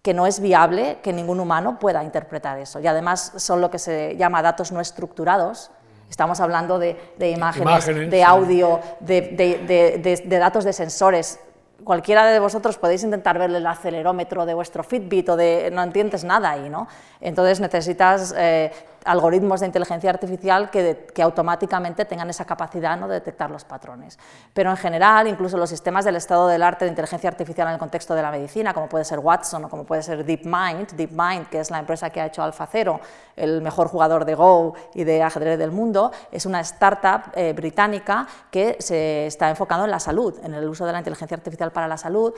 [0.03, 2.81] que no es viable que ningún humano pueda interpretar eso.
[2.81, 5.71] Y además son lo que se llama datos no estructurados.
[6.11, 11.39] Estamos hablando de, imágenes, de audio, de, datos de sensores.
[11.85, 15.71] Cualquiera de vosotros podéis intentar ver el acelerómetro de vuestro Fitbit o de...
[15.73, 16.87] no entiendes nada ahí, ¿no?
[17.21, 18.71] Entonces necesitas eh,
[19.05, 23.07] algoritmos de inteligencia artificial que, automáticamente tengan esa capacidad ¿no?
[23.09, 24.19] de detectar los patrones.
[24.53, 27.79] Pero en general, incluso los sistemas del estado del arte de inteligencia artificial en el
[27.79, 31.61] contexto de la medicina, como puede ser Watson o como puede ser DeepMind, DeepMind, que
[31.61, 33.01] es la empresa que ha hecho AlphaZero,
[33.37, 38.27] el mejor jugador de Go y de ajedrez del mundo, es una startup eh, británica
[38.51, 41.89] que se está enfocando en la salud, en el uso de la inteligencia artificial para
[41.89, 42.35] la salud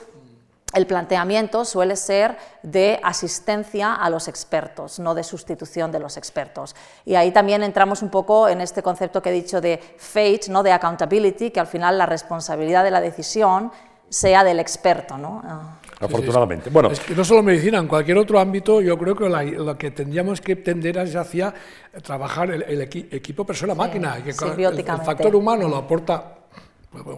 [0.74, 6.74] el planteamiento suele ser de asistencia a los expertos, no de sustitución de los expertos.
[7.04, 10.62] Y ahí también entramos un poco en este concepto que he dicho de fate, ¿no?
[10.62, 13.72] de accountability, que al final la responsabilidad de la decisión
[14.08, 15.16] sea del experto.
[15.16, 15.42] ¿no?
[15.44, 15.78] Ah.
[16.00, 16.70] Afortunadamente.
[16.70, 16.90] Bueno.
[16.90, 20.40] Es que no solo medicina, en cualquier otro ámbito, yo creo que lo que tendríamos
[20.40, 21.54] que tender es hacia
[22.02, 24.22] trabajar el, equipo persona-máquina.
[24.22, 26.43] que el factor humano lo aporta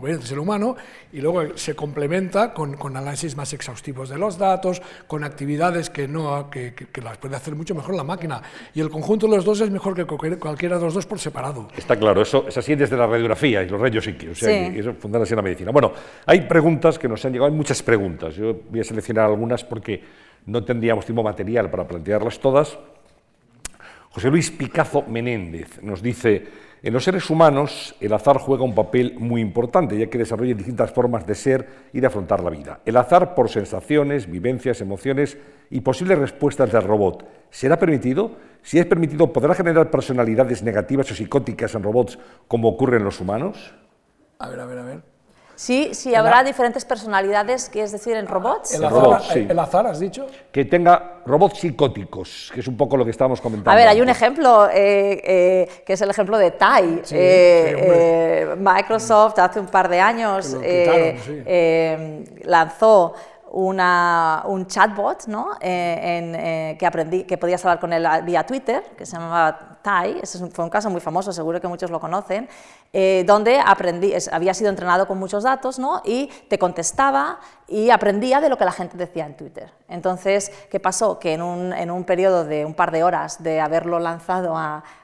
[0.07, 0.77] el ser humano,
[1.13, 6.09] y luego se complementa con, con, análisis más exhaustivos de los datos, con actividades que,
[6.09, 8.43] no, que, que, las puede hacer mucho mejor la máquina.
[8.75, 11.69] Y el conjunto de los dos es mejor que cualquiera de los dos por separado.
[11.77, 14.79] Está claro, eso es así desde la radiografía y los rayos X, o sea, y
[14.79, 15.71] eso funciona así en la medicina.
[15.71, 15.93] Bueno,
[16.25, 18.35] hay preguntas que nos han llegado, hay muchas preguntas.
[18.35, 20.03] Yo voy a seleccionar algunas porque
[20.47, 22.79] no tendríamos tiempo material para plantearlas todas.
[24.11, 26.66] José Luis Picazo Menéndez nos dice...
[26.87, 30.93] En los seres humanos, el azar juega un papel muy importante, ya que desarrolla distintas
[30.93, 32.79] formas de ser y de afrontar la vida.
[32.85, 35.37] El azar por sensaciones, vivencias, emociones
[35.69, 37.27] y posibles respuestas del robot.
[37.51, 38.37] ¿Será permitido?
[38.63, 43.21] Si es permitido, ¿podrá generar personalidades negativas o psicóticas en robots como ocurre en los
[43.21, 43.75] humanos?
[44.39, 45.16] A ver, a ver, a ver.
[45.57, 48.75] Sí, sí, habrá diferentes personalidades, es decir, en robots.
[48.75, 50.27] El azar, el azar, has dicho.
[50.53, 53.71] Que tenga robots psicóticos, que es un poco lo que estábamos comentando.
[53.71, 57.03] A ver, hay un ejemplo, eh, eh, que es el ejemplo de Tai.
[57.11, 60.55] Eh, Microsoft hace un par de años
[62.45, 63.15] lanzó
[63.53, 65.53] una, un chatbot ¿no?
[65.61, 70.65] en, que, aprendí, que podías hablar con él vía Twitter, que se llamaba Ese fue
[70.65, 72.49] un caso muy famoso, seguro que muchos lo conocen,
[72.93, 76.03] eh, donde había sido entrenado con muchos datos ¿no?
[76.05, 79.71] y te contestaba y aprendía de lo que la gente decía en Twitter.
[79.89, 81.19] Entonces, ¿qué pasó?
[81.19, 84.57] Que en un, periodo de un par de horas de haberlo lanzado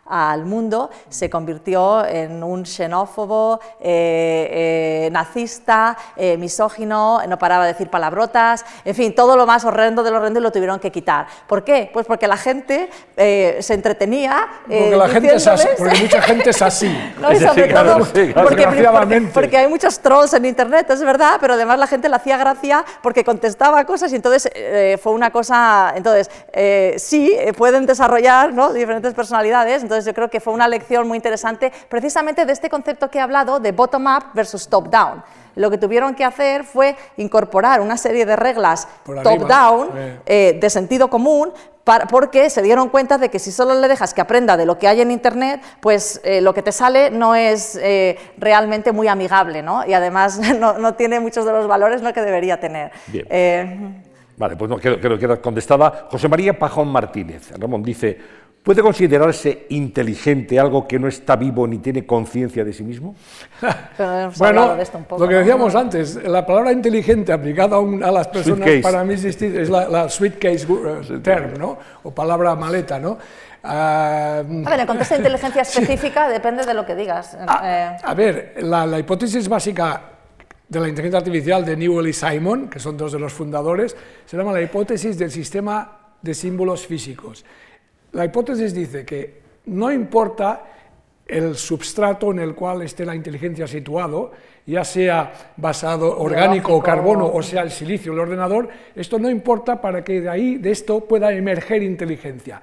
[0.05, 7.73] al mundo, se convirtió en un xenófobo, eh, eh, nazista, eh, misógino, no paraba de
[7.73, 10.93] decir palabrotas, en fin, todo lo más horrendo de lo horrendo y lo tuvieron que
[10.93, 11.27] quitar.
[11.47, 11.91] ¿Por qué?
[11.93, 14.49] Pues porque la gente se entretenía.
[14.79, 17.13] Porque, la gente es así, porque mucha gente es así.
[19.33, 22.85] porque, hay muchos trolls en internet, es verdad, pero además la gente le hacía gracia
[23.03, 24.51] porque contestaba cosas y entonces
[25.03, 25.93] fue una cosa.
[25.97, 26.31] Entonces,
[27.03, 28.73] sí, pueden desarrollar ¿no?
[28.73, 33.11] diferentes personalidades, entonces yo creo que fue una lección muy interesante precisamente de este concepto
[33.11, 35.23] que he hablado de bottom-up versus top-down.
[35.55, 39.91] Lo que tuvieron que hacer fue incorporar una serie de reglas top-down
[40.27, 41.53] eh, de sentido común
[42.11, 44.87] porque se dieron cuenta de que si solo le dejas que aprenda de lo que
[44.87, 49.63] hay en Internet, pues eh, lo que te sale no es eh, realmente muy amigable
[49.63, 49.85] ¿no?
[49.85, 52.13] y además no, tiene muchos de los valores ¿no?
[52.13, 52.93] que debería tener.
[54.37, 56.09] Vale, pues no, quedo, queda contestada.
[56.11, 58.19] José María Pajón Martínez, Ramón, dice,
[58.63, 63.17] ¿Puede considerarse inteligente algo que no está vivo ni tiene conciencia de sí mismo?
[64.39, 64.77] bueno,
[65.19, 69.89] lo que decíamos antes, la palabra inteligente aplicada a, las personas para mí es la,
[69.89, 71.77] la suitcase uh, term, ¿no?
[72.05, 73.19] O palabra maleta, ¿no?
[73.65, 77.37] Ah, a ver, en contexto de inteligencia específica depende de lo que digas.
[77.41, 80.03] Ah, eh, a, ver, la, la, hipótesis básica
[80.69, 84.37] de la inteligencia artificial de Newell y Simon, que son dos de los fundadores, se
[84.37, 87.45] llama la hipótesis del sistema de símbolos físicos.
[88.13, 90.65] La hipótesis dice que no importa
[91.27, 94.33] el substrato en el cual esté la inteligencia situado,
[94.67, 99.81] ya sea basado orgánico o carbono o sea el silicio el ordenador, esto no importa
[99.81, 102.61] para que de ahí, de esto, pueda emerger inteligencia.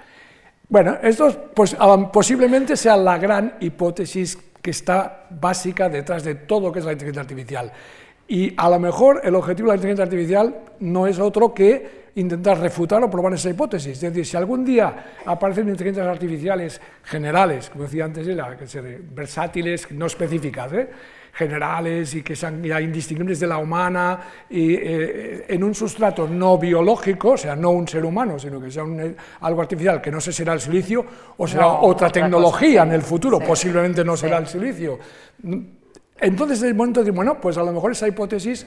[0.68, 1.76] Bueno, esto pues,
[2.14, 6.92] posiblemente sea la gran hipótesis que está básica detrás de todo lo que es la
[6.92, 7.72] inteligencia artificial.
[8.32, 12.60] Y a lo mejor el objetivo de la inteligencia artificial no es otro que intentar
[12.60, 13.94] refutar o probar esa hipótesis.
[13.94, 20.06] Es decir, si algún día aparecen inteligencias artificiales generales, como decía antes, que versátiles, no
[20.06, 20.90] específicas, ¿eh?
[21.34, 26.60] generales y que sean ya indistinguibles de la humana, y, eh, en un sustrato no
[26.60, 28.84] biológico, o sea, no un ser humano, sino que sea
[29.42, 31.04] algo artificial, que no sé si será el silicio
[31.38, 35.00] o será otra, tecnología en el futuro, posiblemente no será el silicio.
[36.22, 38.66] Entonces, en el momento de bueno, pues a lo mejor esa hipótesis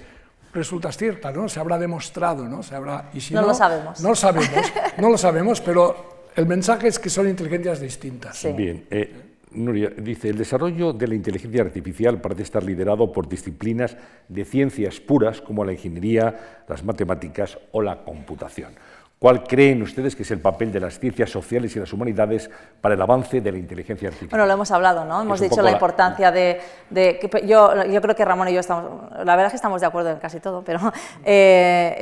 [0.53, 1.48] resulta cierta, ¿no?
[1.48, 2.62] Se habrá demostrado, ¿no?
[2.62, 4.00] Se habrá, y si no, lo sabemos.
[4.00, 8.46] No lo sabemos, no lo sabemos, pero el mensaje es que son inteligencias distintas.
[8.55, 13.96] Bien, eh, Nuria, dice, el desarrollo de la inteligencia artificial parece estar liderado por disciplinas
[14.28, 18.72] de ciencias puras como la ingeniería, las matemáticas o la computación.
[19.23, 22.51] ¿Cuál creen ustedes que es el papel de las ciencias sociales y las humanidades
[22.81, 24.31] para el avance de la inteligencia artificial?
[24.31, 25.23] Bueno, lo hemos hablado, ¿no?
[25.23, 26.61] Hemos dicho la importancia de...
[27.45, 29.12] yo, yo, creo que Ramón y yo estamos...
[29.18, 30.81] La verdad es que estamos de acuerdo en casi todo, pero
[31.25, 31.95] eh,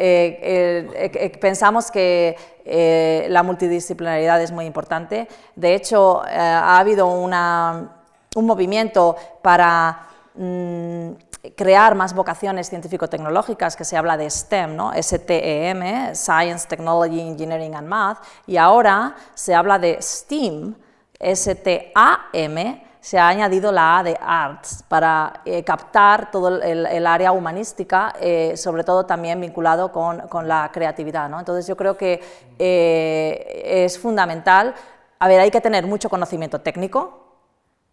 [0.43, 5.29] eh, eh, pensamos que la multidisciplinaridad es muy importante.
[5.55, 7.99] De hecho, ha habido una,
[8.35, 10.07] un movimiento para...
[10.37, 11.11] Mm,
[11.57, 14.93] crear más vocaciones científico-tecnológicas, que se habla de STEM, ¿no?
[14.93, 20.75] STEM, Science, Technology, Engineering and Math, y ahora se habla de STEAM,
[21.19, 28.15] S-T-A-M, se ha añadido la A de Arts para eh, captar todo el, área humanística,
[28.21, 31.29] eh, sobre todo también vinculado con, la creatividad.
[31.29, 31.39] ¿no?
[31.39, 32.23] Entonces yo creo que
[32.59, 34.75] eh, es fundamental,
[35.19, 37.27] a ver, hay que tener mucho conocimiento técnico,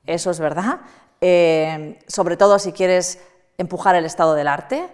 [0.05, 0.79] eso es verdad,
[2.07, 3.19] sobre todo si quieres
[3.57, 4.87] empujar el estado del arte,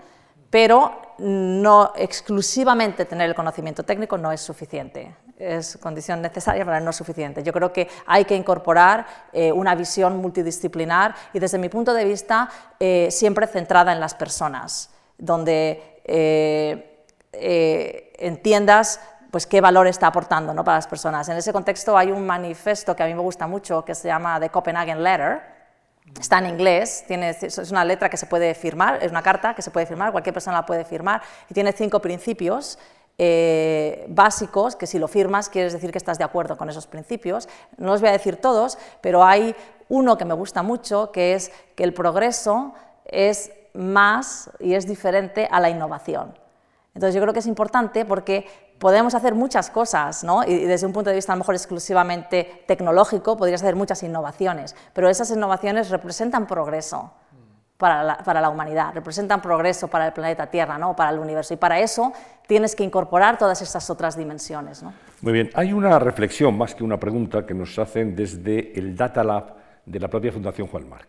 [0.50, 5.16] pero no exclusivamente tener el conocimiento técnico no es suficiente.
[5.38, 7.44] Es condición necesaria, pero no suficiente.
[7.44, 12.06] Yo creo que hay que incorporar eh, una visión multidisciplinar y desde mi punto de
[12.06, 12.50] vista
[12.80, 17.04] eh, siempre centrada en las personas, donde eh,
[18.20, 19.00] entiendas
[19.32, 20.64] pues qué valor está aportando ¿no?
[20.64, 21.28] para las personas.
[21.28, 24.40] En ese contexto hay un manifiesto que a mí me gusta mucho que se llama
[24.40, 25.53] The Copenhagen Letter,
[26.20, 29.72] Está en inglés, es una letra que se puede firmar, es una carta que se
[29.72, 32.78] puede firmar, cualquier persona la puede firmar, y tiene cinco principios
[33.18, 37.48] eh, básicos que si lo firmas quieres decir que estás de acuerdo con esos principios.
[37.78, 39.56] No los voy a decir todos, pero hay
[39.90, 42.74] uno que me gusta mucho, que es que el progreso
[43.06, 46.38] es más y es diferente a la innovación.
[46.96, 48.48] Entonces yo creo que es importante porque
[48.80, 50.44] podemos hacer muchas cosas, ¿no?
[50.44, 54.76] y desde un punto de vista a lo mejor exclusivamente tecnológico podrías hacer muchas innovaciones,
[54.94, 57.12] pero esas innovaciones representan progreso
[57.78, 60.96] para la, para la humanidad, representan progreso para el planeta Tierra, ¿no?
[60.96, 62.14] para el universo, y para eso
[62.48, 64.84] tienes que incorporar todas estas otras dimensiones.
[64.84, 64.94] ¿no?
[65.22, 69.24] Muy bien, hay una reflexión más que una pregunta que nos hacen desde el Data
[69.24, 69.56] Lab
[69.86, 71.08] de la propia Fundación Juan Marc.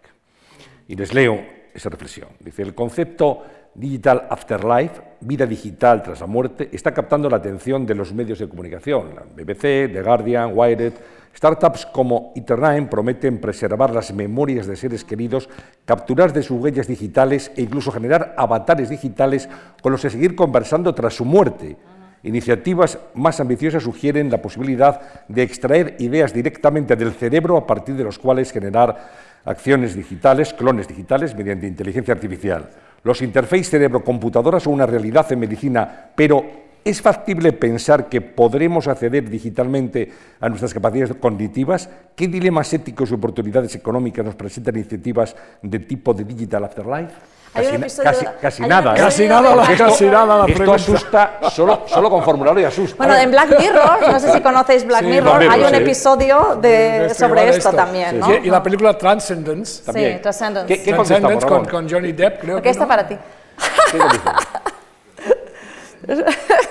[0.89, 1.41] Y les leo
[1.73, 2.29] esa reflexión.
[2.41, 3.43] Dice, el concepto
[3.75, 8.49] Digital Afterlife, vida digital tras la muerte, está captando la atención de los medios de
[8.49, 9.17] comunicación.
[9.17, 10.93] La BBC, The Guardian, Wired.
[11.37, 15.49] Startups como Eternine prometen preservar las memorias de seres queridos,
[15.85, 19.49] capturar de sus huellas digitales e incluso generar avatares digitales
[19.83, 21.77] con los que seguir conversando tras su muerte.
[22.23, 28.05] Iniciativas más ambiciosas sugieren la posibilidad de extraer ideas directamente del cerebro a partir de
[28.05, 29.11] los cuales generar
[29.45, 32.71] acciones digitales, clones digitales, mediante inteligencia artificial.
[33.05, 36.43] Los interfaces cerebro-computadora son una realidad en medicina, pero
[36.83, 41.91] ¿es factible pensar que podremos acceder digitalmente a nuestras capacidades cognitivas?
[42.17, 47.13] ¿Qué dilemas éticos y oportunidades económicas nos presentan iniciativas de tipo de Digital Afterlife?
[47.55, 48.97] Casi, nada, ¿eh?
[49.01, 52.97] casi nada, la, casi nada la Esto asusta, solo, solo con formularlo y asusta.
[52.97, 57.51] Bueno, en Black Mirror, no sé si conocéis Black Mirror, hay un episodio de, sobre
[57.51, 58.35] esto, también, ¿no?
[58.35, 59.85] y la película Transcendence.
[59.85, 60.17] También.
[60.17, 60.67] Sí, Transcendence.
[60.67, 63.17] ¿Qué, qué Transcendence con, con, Johnny Depp, creo ¿Qué está para ti?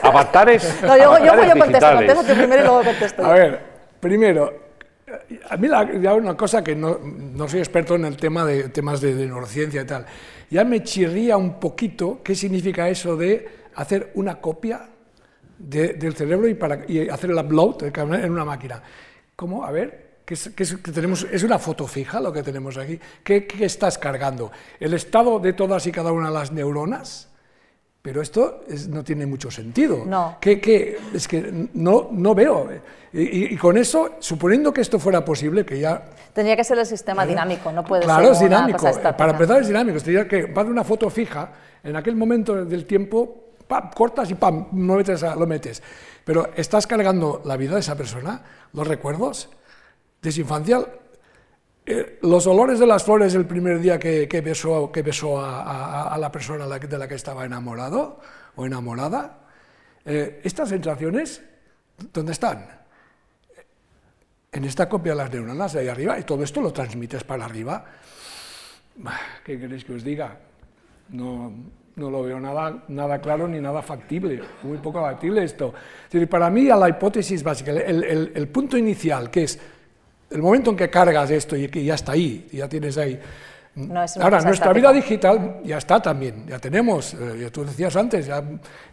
[0.02, 0.82] Avatares.
[0.82, 3.26] No, yo, yo voy a contestar, contesto primero y luego contesto.
[3.26, 3.62] A ver,
[4.02, 4.54] primero,
[5.50, 8.68] a mí la, ya una cosa que no, no, soy experto en el tema de
[8.70, 10.06] temas de, de neurociencia y tal,
[10.54, 14.88] ya me chirría un poquito qué significa eso de hacer una copia
[15.58, 18.80] del cerebro y, para, hacer el upload en una máquina.
[19.36, 19.66] ¿Cómo?
[19.66, 21.26] A ver, ¿qué es, tenemos?
[21.32, 23.00] ¿Es una foto fija lo que tenemos aquí?
[23.24, 24.52] ¿Qué, estás cargando?
[24.80, 27.33] ¿El estado de todas y cada una de las neuronas?
[28.04, 30.04] Pero esto no tiene mucho sentido.
[30.06, 30.36] No.
[30.42, 32.68] Que, es que no, no veo.
[33.14, 36.04] Y, con eso, suponiendo que esto fuera posible, que ya...
[36.34, 38.92] Tendría que ser el sistema dinámico, no puede claro, ser es dinámico.
[39.18, 40.00] Para empezar es dinámico.
[40.00, 43.54] Tendría que, va de una foto fija, en aquel momento del tiempo,
[43.96, 45.82] cortas y pam, lo metes, lo metes.
[46.26, 48.42] Pero estás cargando la vida de esa persona,
[48.74, 49.48] los recuerdos
[50.22, 50.86] de su infancia,
[51.86, 56.16] eh, los olores de las flores el primer día que, que besó, que besó a,
[56.18, 58.22] la persona de la que estaba enamorado
[58.56, 59.40] o enamorada,
[60.06, 61.44] eh, estas sensaciones,
[62.14, 62.66] ¿dónde están?
[64.52, 67.44] En esta copia de las neuronas de ahí arriba, y todo esto lo transmites para
[67.44, 67.84] arriba.
[69.44, 70.38] ¿Qué queréis que os diga?
[71.10, 71.52] No,
[71.96, 75.74] no lo veo nada, nada claro ni nada factible, muy poco factible esto.
[76.30, 79.60] para mí, la hipótesis básica, el punto inicial, que es
[80.34, 83.20] el momento en que cargas esto y que ya está ahí, ya tienes ahí.
[84.20, 88.44] Ahora, nuestra vida digital ya está también, ya tenemos, eh, ya tú decías antes, ya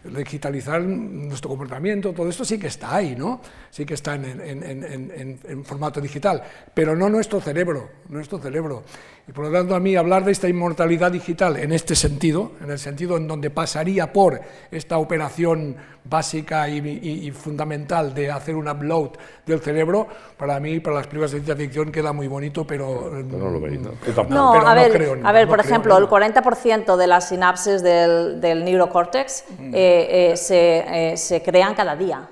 [0.05, 3.43] digitalizar nuestro comportamiento, todo esto sí que está ahí, ¿no?
[3.70, 8.84] Sí que está en, en formato digital, pero no nuestro cerebro, nuestro cerebro.
[9.29, 12.71] Y por lo tanto, a mí hablar de esta inmortalidad digital en este sentido, en
[12.71, 14.41] el sentido en donde pasaría por
[14.71, 19.11] esta operación básica y, fundamental de hacer un upload
[19.47, 23.23] del cerebro, para mí, para las películas de ciencia ficción, queda muy bonito, pero.
[23.23, 23.81] no lo veis,
[24.29, 24.53] no.
[24.53, 29.75] a ver, a ver por ejemplo, el 40% de las sinapsis del, del neurocórtex mm.
[29.75, 32.29] eh, eh, se, eh, se crean cada día.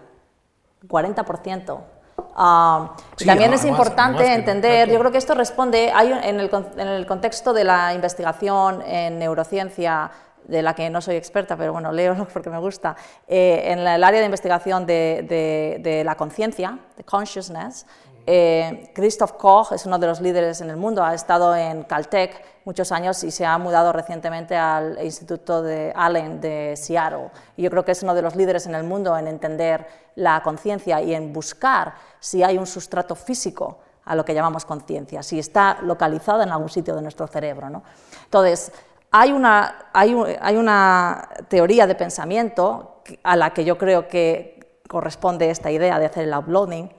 [0.87, 1.98] 40%.
[2.41, 2.95] Ah,
[3.27, 7.53] también es importante entender, yo creo que esto responde, hay en, el, en, el, contexto
[7.53, 10.09] de la investigación en neurociencia,
[10.45, 12.95] de la que no soy experta, pero bueno, leo porque me gusta,
[13.27, 17.87] eh, en el área de investigación de, de la conciencia, de consciousness,
[18.31, 22.45] eh, Christoph Koch es uno de los líderes en el mundo, ha estado en Caltech
[22.67, 27.31] muchos años y se ha mudado recientemente al Instituto de Allen de Seattle.
[27.57, 30.43] Y yo creo que es uno de los líderes en el mundo en entender la
[30.43, 35.39] conciencia y en buscar si hay un sustrato físico a lo que llamamos conciencia, si
[35.39, 37.83] está localizado en algún sitio de nuestro cerebro.
[38.25, 38.73] Entonces,
[39.11, 45.71] hay una, hay una teoría de pensamiento a la que yo creo que corresponde esta
[45.71, 46.98] idea de hacer el uploading,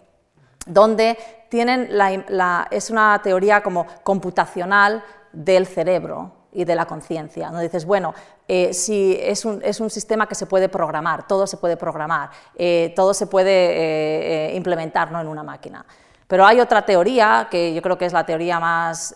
[0.65, 1.17] donde
[1.49, 7.49] tienen la, es una teoría como computacional del cerebro y de la conciencia.
[7.51, 7.59] ¿no?
[7.59, 8.13] Dices, bueno,
[8.47, 12.29] eh, si es un, es un, sistema que se puede programar, todo se puede programar,
[12.55, 15.21] eh, todo se puede eh, implementar ¿no?
[15.21, 15.85] en una máquina.
[16.27, 19.15] Pero hay otra teoría, que yo creo que es la teoría más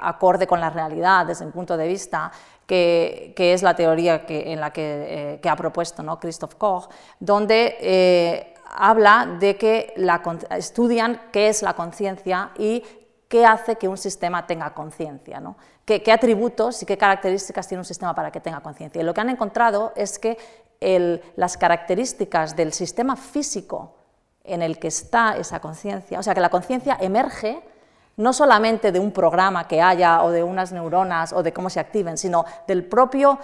[0.00, 2.32] acorde con la realidad desde mi punto de vista,
[2.66, 6.18] que, que es la teoría que, en la que, que ha propuesto ¿no?
[6.18, 10.22] Christoph Koch, donde habla de que la,
[10.56, 12.82] estudian qué es la conciencia y
[13.28, 15.56] qué hace que un sistema tenga conciencia, ¿no?
[15.84, 19.02] ¿Qué, atributos y qué características tiene un sistema para que tenga conciencia.
[19.02, 20.38] Y lo que han encontrado es que
[21.36, 23.94] las características del sistema físico
[24.44, 27.62] en el que está esa conciencia, o sea, que la conciencia emerge
[28.16, 31.80] no solamente de un programa que haya o de unas neuronas o de cómo se
[31.80, 33.38] activen, sino del propio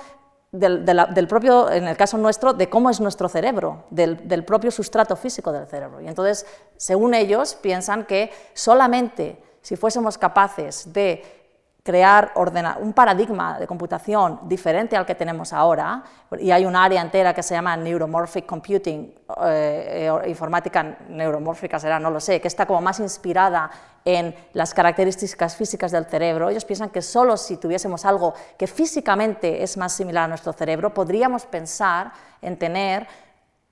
[0.59, 5.53] del, propio, en el caso nuestro, de cómo es nuestro cerebro, del, propio sustrato físico
[5.53, 6.01] del cerebro.
[6.01, 6.47] Y entonces,
[6.77, 11.46] según ellos, piensan que solamente si fuésemos capaces de
[11.87, 12.33] crear
[12.81, 16.03] un paradigma de computación diferente al que tenemos ahora,
[16.37, 19.15] y hay un área entera que se llama Neuromorphic Computing,
[19.45, 23.71] eh, eh, informática neuromórfica será, no lo sé, que está como más inspirada
[24.05, 26.51] en las características físicas del cerebro.
[26.51, 30.93] Ellos piensan que solo si tuviésemos algo que físicamente es más similar a nuestro cerebro,
[30.93, 32.11] podríamos pensar
[32.43, 33.07] en tener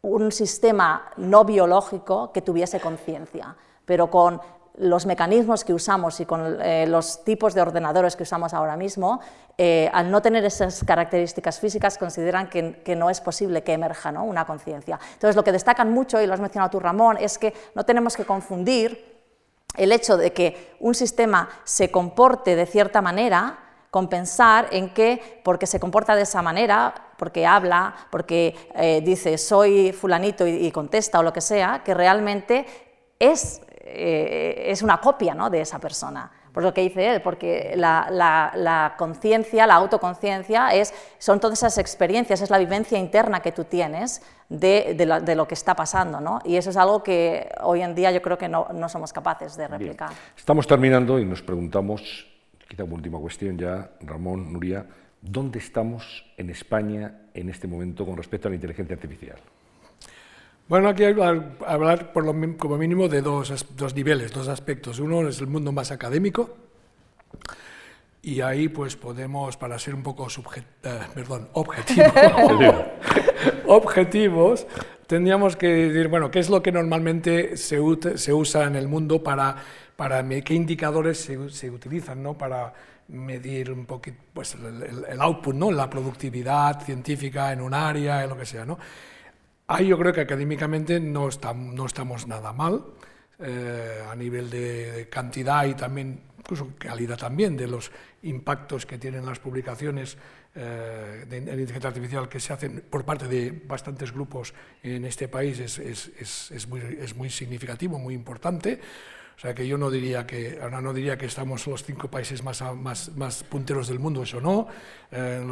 [0.02, 4.40] un sistema no biológico que tuviese conciencia, pero con
[4.76, 9.20] los mecanismos que usamos y con eh, los tipos de ordenadores que usamos ahora mismo,
[9.56, 14.44] eh, al no tener esas características físicas, consideran que, no es posible que emerja una
[14.44, 14.98] conciencia.
[15.12, 18.16] Entonces, lo que destacan mucho, y lo has mencionado tú, Ramón, es que no tenemos
[18.16, 19.14] que confundir
[19.76, 23.58] el hecho de que un sistema se comporte de cierta manera
[23.90, 29.38] con pensar en que porque se comporta de esa manera, porque habla, porque eh, dice
[29.38, 32.66] soy fulanito y, y contesta o lo que sea, que realmente
[33.20, 35.50] es eh, es una copia ¿no?
[35.50, 36.30] de esa persona.
[36.52, 40.70] Por lo que dice él, porque la, conciencia, la autoconciencia,
[41.18, 45.74] son todas esas experiencias, es la vivencia interna que tú tienes de, lo que está
[45.74, 46.20] pasando.
[46.20, 46.38] ¿no?
[46.44, 49.66] Y eso es algo que hoy en día yo creo que no, somos capaces de
[49.66, 50.10] replicar.
[50.36, 52.26] Estamos terminando y nos preguntamos,
[52.68, 54.86] quizá una última cuestión ya, Ramón, Nuria,
[55.20, 59.38] ¿dónde estamos en España en este momento con respecto a la inteligencia artificial?
[60.68, 61.22] Bueno, aquí hay que
[61.66, 64.98] hablar por lo, como mínimo de dos, dos niveles, dos aspectos.
[64.98, 66.56] Uno es el mundo más académico,
[68.24, 72.12] y ahí pues podemos, para ser un poco eh, perdón, objetivos,
[73.66, 74.66] objetivos,
[75.06, 77.78] tendríamos que decir, bueno, ¿qué es lo que normalmente se,
[78.16, 79.56] se usa en el mundo para,
[79.94, 82.32] para qué indicadores se, se utilizan ¿no?
[82.38, 82.72] para
[83.08, 85.70] medir un poquito pues, el, el, output, ¿no?
[85.70, 88.64] la productividad científica en un área, en lo que sea.
[88.64, 88.78] ¿no?
[89.66, 92.84] Ahí yo creo que académicamente no, no estamos nada mal,
[93.38, 97.90] eh, a nivel de cantidad y también incluso calidad también de los
[98.22, 100.18] impactos que tienen las publicaciones
[100.54, 104.52] eh, de, inteligencia artificial que se hacen por parte de bastantes grupos
[104.82, 106.80] en este país es, es, es, es muy,
[107.16, 108.78] muy, significativo, muy importante.
[109.36, 112.42] O sea que yo no diría que, ahora no diría que estamos los cinco países
[112.42, 114.68] más, más, más punteros del mundo, eso no.
[115.10, 115.44] Eh,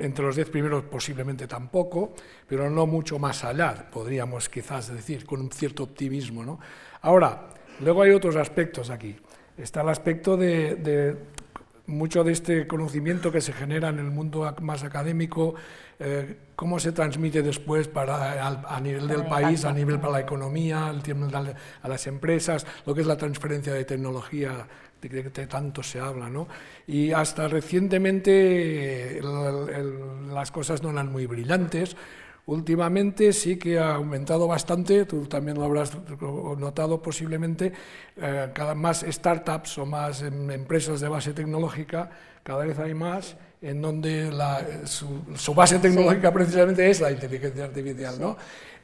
[0.00, 2.14] entre los diez primeros posiblemente tampoco,
[2.46, 6.44] pero no mucho más allá, podríamos quizás decir, con un cierto optimismo.
[6.44, 6.60] ¿no?
[7.00, 7.48] Ahora,
[7.80, 9.16] luego hay otros aspectos aquí.
[9.56, 11.16] Está el aspecto de
[11.86, 15.54] mucho de este conocimiento que se genera en el mundo más académico,
[15.98, 20.90] eh, cómo se transmite después para, a, nivel del país, a nivel para la economía,
[20.90, 24.66] el a las empresas, lo que es la transferencia de tecnología
[25.00, 26.28] de que tanto se habla.
[26.28, 26.48] ¿no?
[26.86, 29.20] Y hasta recientemente
[30.32, 31.96] las cosas no eran muy brillantes.
[32.46, 35.92] Últimamente sí que ha aumentado bastante, tú también lo habrás
[36.58, 37.72] notado posiblemente,
[38.16, 42.10] eh, cada más startups o más em, empresas de base tecnológica,
[42.42, 48.16] cada vez hay más en donde la, su, base tecnológica precisamente es la inteligencia artificial.
[48.18, 48.36] ¿no?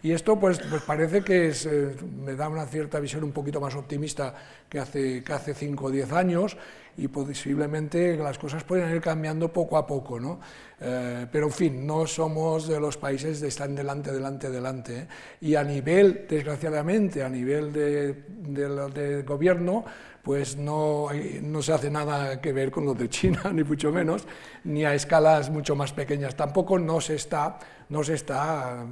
[0.04, 3.74] Y esto pues, pues parece que eh, me da una cierta visión un poquito más
[3.74, 4.32] optimista
[4.68, 6.56] que hace, que hace 5 o 10 años
[6.98, 10.18] y posiblemente las cosas pueden ir cambiando poco a poco.
[10.18, 10.40] ¿no?
[10.80, 14.98] Eh, pero en fin, no somos de los países de estar delante, delante, delante.
[14.98, 15.08] ¿eh?
[15.40, 19.84] Y a nivel, desgraciadamente, a nivel de, de, gobierno,
[20.22, 21.06] pues no,
[21.42, 24.26] no, se hace nada que ver con lo de China, ni mucho menos,
[24.64, 26.34] ni a escalas mucho más pequeñas.
[26.34, 28.84] Tampoco no se está, no se está,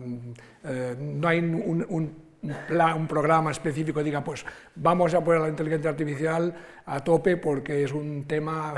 [0.64, 4.44] eh, no hay un, un un, programa específico diga, pues
[4.76, 6.54] vamos a poner la inteligencia artificial
[6.88, 8.74] a tope porque es un tema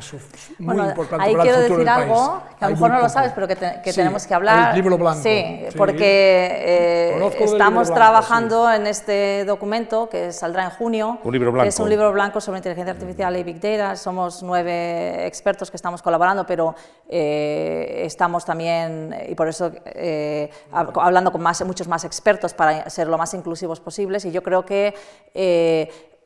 [0.58, 3.00] muy importante ahí para quiero el futuro decir del algo que a lo mejor no
[3.00, 3.56] lo sabes, pero que,
[3.92, 4.70] tenemos que hablar.
[4.70, 5.20] El libro blanco.
[5.22, 11.18] Sí, porque eh, estamos trabajando en este documento que saldrá en junio.
[11.22, 11.68] Un libro blanco.
[11.68, 13.94] es un libro blanco sobre inteligencia artificial y Big Data.
[13.94, 16.74] Somos nueve expertos que estamos colaborando, pero
[17.10, 23.06] eh, estamos también, y por eso eh, hablando con más, muchos más expertos para ser
[23.06, 24.24] lo más inclusivos posibles.
[24.24, 24.94] Y yo creo que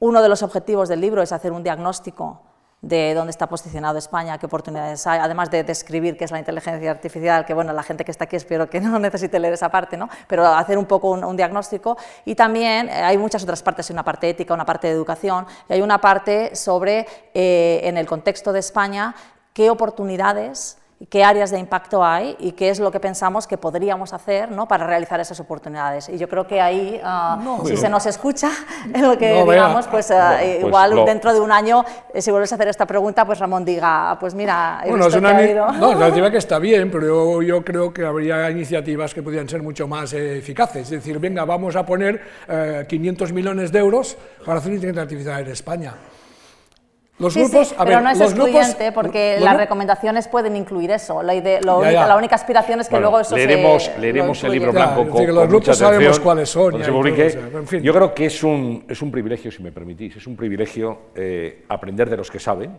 [0.03, 2.41] uno de los objetivos del libro es hacer un diagnóstico
[2.81, 6.91] de dónde está posicionado España, qué oportunidades hay, además de describir qué es la inteligencia
[6.91, 9.97] artificial, que bueno, la gente que está aquí espero que no necesite leer esa parte,
[9.97, 10.09] ¿no?
[10.27, 11.97] pero hacer un poco un, diagnóstico.
[12.25, 15.75] Y también eh, hay muchas otras partes, una parte ética, una parte de educación, y
[15.75, 19.15] hay una parte sobre, eh, en el contexto de España,
[19.53, 20.79] qué oportunidades
[21.09, 24.69] qué áreas de impacto hay y qué es lo que pensamos que podríamos hacer ¿no?
[24.69, 26.09] para realizar esas oportunidades.
[26.09, 28.51] Y yo creo que ahí, ah, si se nos escucha
[28.95, 32.53] en lo que digamos, pues, ah, pues igual dentro de un año, eh, si vuelves
[32.53, 35.59] a hacer esta pregunta, pues Ramón diga, pues mira, he bueno, visto es una que
[35.59, 39.23] ha No, la iniciativa que está bien, pero yo, yo, creo que habría iniciativas que
[39.23, 40.83] podrían ser mucho más eh, eficaces.
[40.83, 42.21] Es decir, venga, vamos a poner
[42.89, 45.95] 500 eh, millones de euros para hacer inteligencia artificial en España.
[47.19, 51.23] Los grupos, pero no es excluyente porque las recomendaciones pueden incluir eso.
[51.23, 55.27] La, la única aspiración es que luego eso leeremos, se Leeremos el libro blanco con,
[55.27, 56.83] Los grupos sabemos cuáles son.
[56.83, 61.65] Yo creo que es un, es un privilegio, si me permitís, es un privilegio eh,
[61.69, 62.79] aprender de los que saben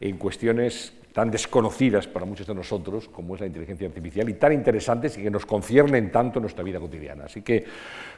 [0.00, 4.52] en cuestiones tan desconocidas para muchos de nosotros como es la inteligencia artificial y tan
[4.52, 7.26] interesantes y que nos conciernen tanto en nuestra vida cotidiana.
[7.26, 7.64] Así que,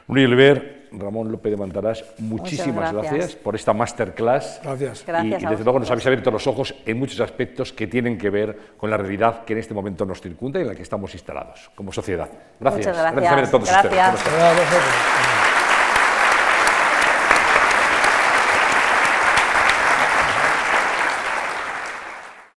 [0.07, 3.35] Unilever, Ramón López de Mantarás, muchísimas gracias.
[3.35, 4.61] por esta masterclass.
[4.63, 5.05] Gracias.
[5.23, 8.29] Y, y desde luego nos habéis abierto los ojos en muchos aspectos que tienen que
[8.29, 11.13] ver con la realidad que en este momento nos circunda y en la que estamos
[11.13, 12.29] instalados como sociedad.
[12.59, 12.87] Gracias.
[12.87, 13.31] Muchas gracias.
[13.31, 15.36] gracias a todos ustedes.